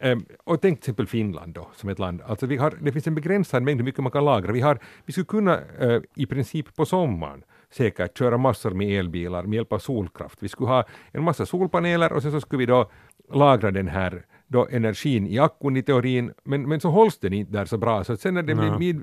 Um, 0.03 0.25
och 0.45 0.61
tänk 0.61 0.81
till 0.81 0.83
exempel 0.83 1.07
Finland 1.07 1.55
då, 1.55 1.69
som 1.77 1.89
ett 1.89 1.99
land. 1.99 2.23
Alltså 2.27 2.47
vi 2.47 2.57
har, 2.57 2.75
det 2.81 2.93
finns 2.93 3.07
en 3.07 3.15
begränsad 3.15 3.63
mängd 3.63 3.81
hur 3.81 3.85
mycket 3.85 4.03
man 4.03 4.13
kan 4.13 4.25
lagra. 4.25 4.53
Vi, 4.53 4.61
har, 4.61 4.79
vi 5.05 5.13
skulle 5.13 5.25
kunna 5.25 5.61
uh, 5.83 6.03
i 6.15 6.27
princip 6.27 6.77
på 6.77 6.87
sommaren 6.87 7.43
säkert 7.71 8.19
köra 8.19 8.39
massor 8.39 8.71
med 8.71 8.99
elbilar 8.99 9.43
med 9.43 9.55
hjälp 9.55 9.73
av 9.73 9.79
solkraft. 9.79 10.43
Vi 10.43 10.49
skulle 10.49 10.69
ha 10.69 10.85
en 11.13 11.23
massa 11.23 11.47
solpaneler 11.47 12.13
och 12.13 12.23
sen 12.23 12.33
så 12.33 12.41
skulle 12.41 12.59
vi 12.59 12.67
då 12.67 12.91
lagra 13.33 13.71
den 13.71 13.89
här 13.89 14.25
då 14.51 14.67
energin 14.71 15.27
i 15.27 15.39
akkun 15.39 15.77
i 15.77 15.83
teorin, 15.83 16.33
men, 16.45 16.69
men 16.69 16.81
så 16.81 16.91
hålls 16.91 17.19
den 17.19 17.33
inte 17.33 17.53
där 17.53 17.65
så 17.65 17.79
bra, 17.79 18.05
så 18.05 18.13
att 18.13 18.21
sen 18.21 18.35
när 18.35 18.43
det 18.43 18.55
blir 18.55 18.79
mid, 18.79 19.03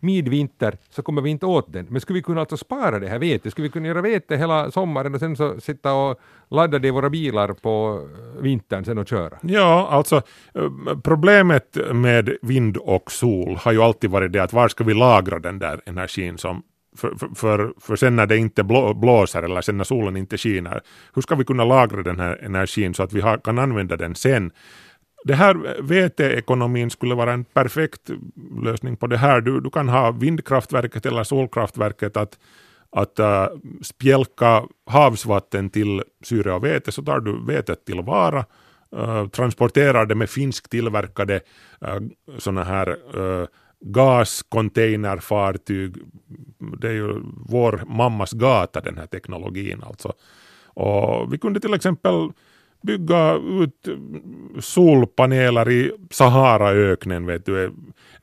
midvinter 0.00 0.76
så 0.90 1.02
kommer 1.02 1.22
vi 1.22 1.30
inte 1.30 1.46
åt 1.46 1.72
den. 1.72 1.86
Men 1.90 2.00
skulle 2.00 2.18
vi 2.18 2.22
kunna 2.22 2.40
alltså 2.40 2.56
spara 2.56 2.98
det 2.98 3.08
här 3.08 3.18
vetet? 3.18 3.52
Skulle 3.52 3.68
vi 3.68 3.72
kunna 3.72 3.88
göra 3.88 4.02
vete 4.02 4.36
hela 4.36 4.70
sommaren 4.70 5.14
och 5.14 5.20
sen 5.20 5.36
så 5.36 5.60
sitta 5.60 5.94
och 5.94 6.20
ladda 6.50 6.78
det 6.78 6.88
i 6.88 6.90
våra 6.90 7.10
bilar 7.10 7.52
på 7.52 8.06
vintern 8.40 8.84
sen 8.84 8.98
och 8.98 9.08
köra? 9.08 9.38
Ja, 9.42 9.88
alltså 9.90 10.16
eh, 10.54 10.70
problemet 11.04 11.78
med 11.92 12.36
vind 12.42 12.76
och 12.76 13.12
sol 13.12 13.56
har 13.56 13.72
ju 13.72 13.82
alltid 13.82 14.10
varit 14.10 14.32
det 14.32 14.42
att 14.42 14.52
var 14.52 14.68
ska 14.68 14.84
vi 14.84 14.94
lagra 14.94 15.38
den 15.38 15.58
där 15.58 15.80
energin 15.86 16.38
som 16.38 16.62
för, 16.96 17.14
för, 17.18 17.28
för, 17.34 17.72
för 17.80 17.96
sen 17.96 18.16
när 18.16 18.26
det 18.26 18.36
inte 18.36 18.62
blåser 18.94 19.42
eller 19.42 19.60
sen 19.60 19.76
när 19.76 19.84
solen 19.84 20.16
inte 20.16 20.38
skiner, 20.38 20.80
hur 21.14 21.22
ska 21.22 21.34
vi 21.34 21.44
kunna 21.44 21.64
lagra 21.64 22.02
den 22.02 22.20
här 22.20 22.44
energin 22.44 22.94
så 22.94 23.02
att 23.02 23.12
vi 23.12 23.20
har, 23.20 23.38
kan 23.38 23.58
använda 23.58 23.96
den 23.96 24.14
sen? 24.14 24.52
Det 25.24 25.34
här 25.34 25.82
veteekonomin 25.82 26.90
skulle 26.90 27.14
vara 27.14 27.32
en 27.32 27.44
perfekt 27.44 28.10
lösning 28.62 28.96
på 28.96 29.06
det 29.06 29.16
här. 29.16 29.40
Du, 29.40 29.60
du 29.60 29.70
kan 29.70 29.88
ha 29.88 30.10
vindkraftverket 30.10 31.06
eller 31.06 31.24
solkraftverket 31.24 32.16
att, 32.16 32.38
att 32.90 33.20
uh, 33.20 33.46
spjälka 33.82 34.62
havsvatten 34.86 35.70
till 35.70 36.02
syre 36.22 36.52
och 36.52 36.64
vete, 36.64 36.92
så 36.92 37.02
tar 37.02 37.20
du 37.20 37.46
vetet 37.46 37.84
tillvara, 37.84 38.44
uh, 38.96 39.18
äh, 39.18 39.28
transporterar 39.28 40.06
det 40.06 40.14
med 40.14 40.30
finsk 40.30 40.70
tillverkade 40.70 41.40
uh, 41.84 41.94
äh, 41.94 42.00
sådana 42.38 42.64
här 42.64 42.96
uh, 43.16 43.46
gascontainerfartyg. 43.82 45.96
Det 46.78 46.88
är 46.88 46.92
ju 46.92 47.14
vår 47.46 47.82
mammas 47.86 48.32
gata 48.32 48.80
den 48.80 48.98
här 48.98 49.06
teknologin 49.06 49.82
alltså. 49.86 50.12
Och 50.64 51.32
vi 51.32 51.38
kunde 51.38 51.60
till 51.60 51.74
exempel 51.74 52.30
bygga 52.82 53.34
ut 53.34 53.88
solpaneler 54.60 55.70
i 55.70 55.92
Saharaöknen. 56.10 57.26
Vet 57.26 57.46
du. 57.46 57.72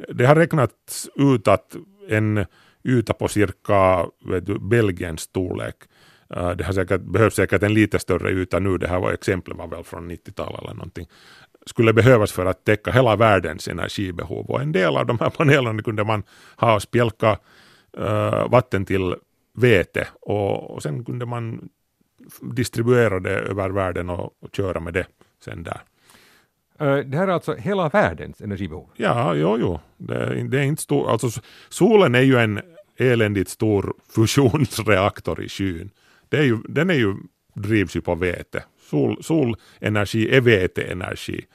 Det 0.09 0.25
har 0.25 0.35
räknats 0.35 1.09
ut 1.15 1.47
att 1.47 1.75
en 2.09 2.45
yta 2.83 3.13
på 3.13 3.27
cirka 3.27 4.05
vet 4.25 4.45
du, 4.45 4.59
Belgiens 4.59 5.21
storlek. 5.21 5.75
Eh, 6.29 6.51
det 6.51 6.63
har 6.63 6.73
säkert, 6.73 7.01
behövs 7.01 7.35
säkert 7.35 7.63
en 7.63 7.73
lite 7.73 7.99
större 7.99 8.31
yta 8.31 8.59
nu. 8.59 8.77
Det 8.77 8.87
här 8.87 8.99
var 8.99 9.11
exemplet 9.11 9.57
var 9.57 9.67
väl 9.67 9.83
från 9.83 10.11
90-talet 10.11 10.61
eller 10.61 10.73
någonting 10.73 11.07
skulle 11.65 11.93
behövas 11.93 12.31
för 12.31 12.45
att 12.45 12.63
täcka 12.63 12.91
hela 12.91 13.15
världens 13.15 13.67
energibehov. 13.67 14.45
Och 14.49 14.61
en 14.61 14.71
del 14.71 14.97
av 14.97 15.05
de 15.05 15.19
här 15.19 15.29
panelerna 15.37 15.81
kunde 15.81 16.03
man 16.03 16.23
ha 16.55 16.75
och 16.75 16.81
spjälka 16.81 17.37
uh, 17.99 18.49
vatten 18.49 18.85
till 18.85 19.15
vete 19.57 20.07
och, 20.21 20.71
och 20.71 20.83
sen 20.83 21.05
kunde 21.05 21.25
man 21.25 21.69
distribuera 22.41 23.19
det 23.19 23.39
över 23.39 23.69
världen 23.69 24.09
och, 24.09 24.33
och 24.39 24.55
köra 24.55 24.79
med 24.79 24.93
det 24.93 25.05
sen 25.45 25.63
där. 25.63 25.81
Uh, 26.81 27.05
det 27.05 27.17
här 27.17 27.27
är 27.27 27.31
alltså 27.31 27.55
hela 27.55 27.89
världens 27.89 28.41
energibehov? 28.41 28.89
Ja, 28.95 29.35
jo, 29.35 29.57
jo. 29.59 29.79
Det, 29.97 30.47
det 30.47 30.59
är 30.59 30.63
inte 30.63 30.81
stor, 30.81 31.09
alltså, 31.09 31.41
solen 31.69 32.15
är 32.15 32.21
ju 32.21 32.37
en 32.37 32.61
eländigt 32.97 33.49
stor 33.49 33.93
fusionsreaktor 34.15 35.41
i 35.41 35.49
skyn. 35.49 35.89
Det 36.29 36.37
är 36.37 36.43
ju, 36.43 36.57
den 36.69 36.89
är 36.89 36.93
ju, 36.93 37.15
drivs 37.53 37.95
ju 37.95 38.01
på 38.01 38.15
vete. 38.15 38.63
Sol, 38.89 39.23
solenergi 39.23 40.35
är 40.35 40.41
veteenergi. 40.41 41.45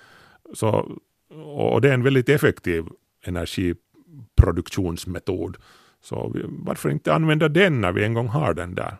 Så, 0.52 0.98
och 1.44 1.80
det 1.80 1.88
är 1.88 1.94
en 1.94 2.02
väldigt 2.02 2.28
effektiv 2.28 2.84
energiproduktionsmetod. 3.24 5.56
Så 6.02 6.30
vi, 6.34 6.42
varför 6.46 6.90
inte 6.90 7.14
använda 7.14 7.48
den 7.48 7.80
när 7.80 7.92
vi 7.92 8.04
en 8.04 8.14
gång 8.14 8.28
har 8.28 8.54
den 8.54 8.74
där? 8.74 8.96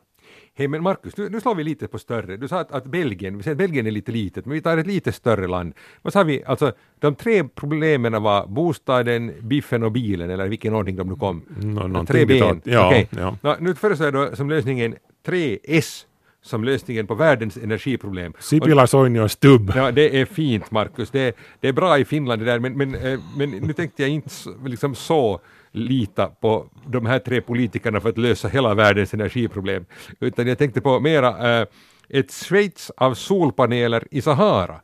Hej 0.57 0.69
men 0.69 0.83
Markus, 0.83 1.17
nu, 1.17 1.29
nu 1.29 1.41
slår 1.41 1.55
vi 1.55 1.65
lite 1.65 1.89
på 1.89 1.99
större. 1.99 2.37
Du 2.37 2.49
sa 2.49 2.61
att, 2.61 2.73
att 2.73 2.85
Belgien, 2.85 3.37
vi 3.37 3.43
säger 3.43 3.55
att 3.55 3.59
Belgien 3.59 3.87
är 3.87 3.91
lite 3.91 4.13
litet, 4.13 4.47
men 4.47 4.55
vi 4.55 4.61
tar 4.61 4.79
ett 4.79 4.87
lite 4.87 5.13
större 5.13 5.47
land. 5.47 5.75
Vad 6.03 6.13
sa 6.13 6.23
vi, 6.23 6.45
alltså 6.45 6.73
de 6.99 7.15
tre 7.15 7.45
problemen 7.45 8.23
var 8.23 8.47
bostaden, 8.47 9.33
biffen 9.41 9.83
och 9.83 9.93
bilen, 9.93 10.31
eller 10.31 10.49
vilken 10.49 10.75
ordning 10.75 10.97
de 10.97 11.09
nu 11.09 11.17
kom? 11.17 11.43
No, 11.63 12.07
tre 12.07 12.27
ben. 12.27 12.61
Ja, 12.65 12.89
okay. 12.89 13.07
ja. 13.11 13.39
No, 13.43 13.57
nu 13.61 13.75
föreslår 13.75 14.07
jag 14.07 14.31
då 14.31 14.37
som 14.37 14.51
lösningen 14.51 14.95
3S 15.27 16.05
som 16.45 16.65
lösningen 16.65 17.07
på 17.07 17.15
världens 17.15 17.57
energiproblem. 17.57 18.33
Sipilä, 18.39 18.87
Soini 18.87 19.29
Stubb. 19.29 19.73
Ja, 19.77 19.93
det 19.93 20.21
är 20.21 20.25
fint 20.25 20.71
Markus, 20.71 21.11
det, 21.11 21.37
det 21.61 21.69
är 21.69 21.73
bra 21.73 21.99
i 21.99 22.05
Finland 22.05 22.43
det 22.43 22.45
där, 22.45 22.59
men, 22.59 22.77
men, 22.77 22.95
eh, 22.95 23.21
men 23.37 23.51
nu 23.51 23.73
tänkte 23.73 24.03
jag 24.03 24.11
inte 24.11 24.31
liksom 24.67 24.95
så 24.95 25.41
lita 25.73 26.27
på 26.27 26.67
de 26.87 27.07
här 27.07 27.19
tre 27.19 27.41
politikerna 27.41 28.01
för 28.01 28.09
att 28.09 28.19
lösa 28.19 28.49
hela 28.49 28.75
världens 28.75 29.15
energiproblem, 29.15 29.85
utan 30.21 30.47
jag 30.47 30.59
tänkte 30.59 30.81
på 30.81 31.01
mera 31.01 31.61
äh, 31.61 31.67
ett 32.09 32.33
Schweiz 32.33 32.91
av 32.97 33.15
solpaneler 33.15 34.05
i 34.11 34.23
Sahara. 34.23 34.81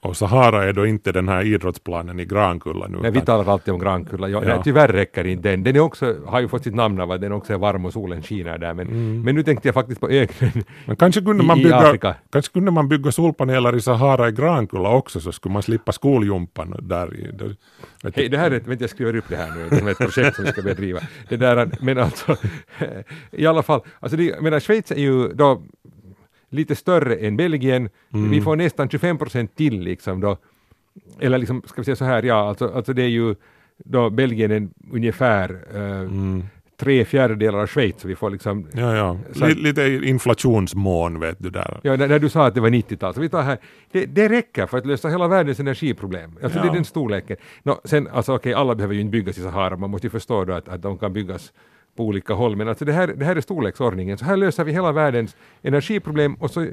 Och 0.00 0.16
Sahara 0.16 0.64
är 0.64 0.72
då 0.72 0.86
inte 0.86 1.12
den 1.12 1.28
här 1.28 1.42
idrottsplanen 1.42 2.20
i 2.20 2.24
Grankulla 2.24 2.88
nu. 2.88 2.98
Nej, 3.02 3.10
vi 3.10 3.20
talar 3.20 3.52
alltid 3.52 3.74
om 3.74 3.80
Grankulla. 3.80 4.28
Ja, 4.28 4.42
ja. 4.44 4.48
Nej, 4.54 4.60
tyvärr 4.64 4.88
räcker 4.88 5.26
inte 5.26 5.50
den. 5.50 5.62
Den 5.62 5.76
är 5.76 5.80
också, 5.80 6.16
har 6.26 6.40
ju 6.40 6.48
fått 6.48 6.64
sitt 6.64 6.74
namn 6.74 7.00
av 7.00 7.10
att 7.10 7.20
den 7.20 7.32
också 7.32 7.52
är 7.52 7.58
varm 7.58 7.84
och 7.84 7.92
solen 7.92 8.22
skiner 8.22 8.58
där. 8.58 8.74
Men, 8.74 8.88
mm. 8.88 9.22
men 9.22 9.34
nu 9.34 9.42
tänkte 9.42 9.68
jag 9.68 9.74
faktiskt 9.74 10.00
på 10.00 10.08
öknen 10.08 10.52
men 10.86 10.96
kanske 10.96 11.20
kunde, 11.20 11.44
man 11.44 11.58
bygga, 11.58 11.76
Afrika. 11.76 12.14
kanske 12.32 12.52
kunde 12.52 12.70
man 12.70 12.88
bygga 12.88 13.12
solpaneler 13.12 13.76
i 13.76 13.80
Sahara 13.80 14.28
i 14.28 14.32
Grankulla 14.32 14.90
också 14.90 15.20
så 15.20 15.32
skulle 15.32 15.52
man 15.52 15.62
slippa 15.62 15.92
skoljumpan 15.92 16.74
där. 16.82 17.16
I, 17.16 17.30
där 17.32 17.56
Hej, 18.14 18.28
det 18.28 18.38
här 18.38 18.50
är, 18.50 18.60
vänta 18.60 18.82
jag 18.82 18.90
skriver 18.90 19.16
upp 19.16 19.28
det 19.28 19.36
här 19.36 19.50
nu, 19.56 19.68
det 19.70 19.76
är 19.76 19.90
ett 19.90 19.98
projekt 19.98 20.36
som 20.36 20.44
vi 20.44 20.50
ska 20.50 20.62
bedriva. 20.62 21.00
Det 21.28 21.36
där, 21.36 21.70
men 21.80 21.98
alltså, 21.98 22.36
i 23.30 23.46
alla 23.46 23.62
fall, 23.62 23.80
alltså 24.00 24.16
det, 24.16 24.40
menar, 24.40 24.60
Schweiz 24.60 24.90
är 24.90 25.00
ju 25.00 25.28
då 25.28 25.62
lite 26.50 26.76
större 26.76 27.16
än 27.16 27.36
Belgien. 27.36 27.88
Mm. 28.14 28.30
Vi 28.30 28.40
får 28.40 28.56
nästan 28.56 28.88
25 28.88 29.18
procent 29.18 29.56
till 29.56 29.80
liksom 29.80 30.20
då. 30.20 30.36
Eller 31.20 31.38
liksom, 31.38 31.62
ska 31.66 31.80
vi 31.80 31.84
säga 31.84 31.96
så 31.96 32.04
här, 32.04 32.22
ja, 32.22 32.48
alltså, 32.48 32.68
alltså 32.68 32.92
det 32.92 33.02
är 33.02 33.08
ju 33.08 33.34
då 33.84 34.10
Belgien 34.10 34.50
är 34.50 34.68
ungefär 34.92 35.50
uh, 35.74 36.00
mm. 36.00 36.42
tre 36.76 37.04
fjärdedelar 37.04 37.58
av 37.58 37.66
Schweiz. 37.66 38.00
Så 38.00 38.08
vi 38.08 38.16
får 38.16 38.30
liksom... 38.30 38.66
Ja, 38.72 38.96
ja. 38.96 39.18
Så, 39.32 39.46
lite 39.46 39.82
inflationsmån 39.82 41.20
vet 41.20 41.36
du 41.38 41.50
där. 41.50 41.80
Ja, 41.82 41.96
när, 41.96 42.08
när 42.08 42.18
du 42.18 42.28
sa 42.28 42.46
att 42.46 42.54
det 42.54 42.60
var 42.60 42.70
90-tal, 42.70 43.14
så 43.14 43.20
vi 43.20 43.28
tar 43.28 43.42
här, 43.42 43.58
det, 43.92 44.06
det 44.06 44.28
räcker 44.28 44.66
för 44.66 44.78
att 44.78 44.86
lösa 44.86 45.08
hela 45.08 45.28
världens 45.28 45.60
energiproblem. 45.60 46.38
Alltså 46.42 46.58
ja. 46.58 46.64
det 46.64 46.70
är 46.70 46.74
den 46.74 46.84
storleken. 46.84 47.36
No, 47.62 47.80
sen, 47.84 48.08
alltså 48.08 48.34
okej, 48.34 48.50
okay, 48.50 48.60
alla 48.60 48.74
behöver 48.74 48.94
ju 48.94 49.00
inte 49.00 49.10
byggas 49.10 49.38
i 49.38 49.42
Sahara, 49.42 49.76
man 49.76 49.90
måste 49.90 50.06
ju 50.06 50.10
förstå 50.10 50.44
då 50.44 50.52
att, 50.52 50.68
att 50.68 50.82
de 50.82 50.98
kan 50.98 51.12
byggas 51.12 51.52
på 51.98 52.04
olika 52.04 52.34
håll. 52.34 52.56
Men 52.56 52.68
alltså 52.68 52.84
det, 52.84 52.92
här, 52.92 53.06
det 53.06 53.24
här 53.24 53.36
är 53.36 53.40
storleksordningen. 53.40 54.18
Så 54.18 54.24
här 54.24 54.36
löser 54.36 54.64
vi 54.64 54.72
hela 54.72 54.92
världens 54.92 55.36
energiproblem 55.62 56.34
och 56.34 56.50
så 56.50 56.66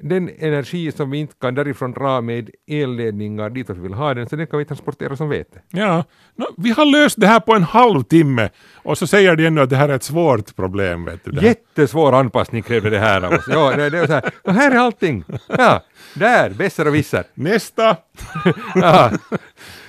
den 0.00 0.30
energi 0.38 0.92
som 0.92 1.10
vi 1.10 1.18
inte 1.18 1.34
kan 1.40 1.54
därifrån 1.54 1.92
dra 1.92 2.20
med 2.20 2.50
elledningar 2.68 3.50
dit 3.50 3.70
vi 3.70 3.80
vill 3.80 3.94
ha 3.94 4.14
den, 4.14 4.28
så 4.28 4.36
den 4.36 4.46
kan 4.46 4.58
vi 4.58 4.64
transportera 4.64 5.16
som 5.16 5.28
vete. 5.28 5.60
Ja, 5.68 6.04
no, 6.36 6.44
vi 6.56 6.70
har 6.70 6.84
löst 6.84 7.20
det 7.20 7.26
här 7.26 7.40
på 7.40 7.54
en 7.54 7.62
halvtimme 7.62 8.50
och 8.74 8.98
så 8.98 9.06
säger 9.06 9.36
de 9.36 9.46
ännu 9.46 9.60
att 9.60 9.70
det 9.70 9.76
här 9.76 9.88
är 9.88 9.94
ett 9.94 10.02
svårt 10.02 10.56
problem. 10.56 11.04
Vet 11.04 11.24
du, 11.24 11.46
Jättesvår 11.46 12.12
anpassning 12.12 12.62
krävde 12.62 12.90
det 12.90 12.98
här 12.98 13.22
av 13.22 13.32
oss. 13.32 13.44
Ja, 13.48 13.72
det, 13.76 13.90
det 13.90 13.98
är 13.98 14.06
så 14.06 14.12
här, 14.12 14.30
och 14.42 14.54
här 14.54 14.70
är 14.70 14.76
allting. 14.76 15.24
Ja, 15.48 15.82
där, 16.14 16.50
Besser 16.50 16.88
och 16.88 16.94
Visser. 16.94 17.24
Nästa! 17.34 17.96
ja. 18.74 19.10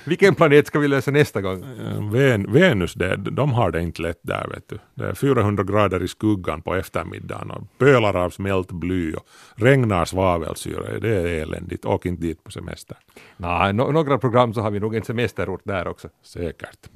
Vilken 0.04 0.34
planet 0.34 0.66
ska 0.66 0.78
vi 0.78 0.88
lösa 0.88 1.10
nästa 1.10 1.40
gång? 1.40 1.62
Eh, 1.62 2.10
Ven, 2.10 2.52
Venus, 2.52 2.94
det, 2.94 3.16
de 3.16 3.52
har 3.52 3.70
det 3.70 3.82
inte 3.82 4.02
lätt 4.02 4.20
där. 4.22 4.46
Vet 4.54 4.68
du. 4.68 4.78
Det 4.94 5.04
är 5.04 5.14
400 5.14 5.64
grader 5.64 6.02
i 6.02 6.08
skuggan 6.08 6.62
på 6.62 6.74
eftermiddagen 6.74 7.50
och 7.50 7.78
pölar 7.78 8.16
av 8.16 8.30
smält 8.30 8.72
bly 8.72 9.14
och 9.14 9.26
regnar 9.54 10.04
svavelsyra. 10.04 10.98
Det 10.98 11.16
är 11.16 11.26
eländigt. 11.26 11.84
Åk 11.84 12.06
inte 12.06 12.22
dit 12.22 12.44
på 12.44 12.50
semester. 12.50 12.96
Nej, 13.36 13.72
no, 13.72 13.92
några 13.92 14.18
program 14.18 14.54
så 14.54 14.60
har 14.60 14.70
vi 14.70 14.80
nog 14.80 14.94
en 14.94 15.04
semesterort 15.04 15.60
där 15.64 15.88
också. 15.88 16.08
Säkert. 16.22 16.88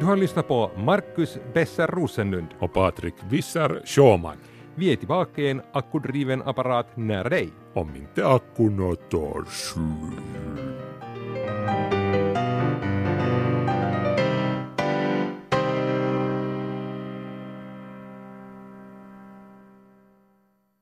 Du 0.00 0.06
har 0.06 0.16
lyssnat 0.16 0.48
på 0.48 0.70
Marcus 0.76 1.38
Besser 1.54 1.86
Rosenlund 1.86 2.48
och 2.58 2.72
Patrik 2.72 3.14
Visser 3.30 3.82
Schauman. 3.84 4.36
Vie 4.74 4.96
tillbaka 4.96 5.42
en 5.42 5.60
akkudriven 5.72 6.42
apparat 6.42 6.96
nära 6.96 7.28
dig. 7.28 7.52
Om 7.74 7.96
inte 7.96 8.26
akkun 8.26 8.96
tar 9.10 9.44
slut. 9.44 10.22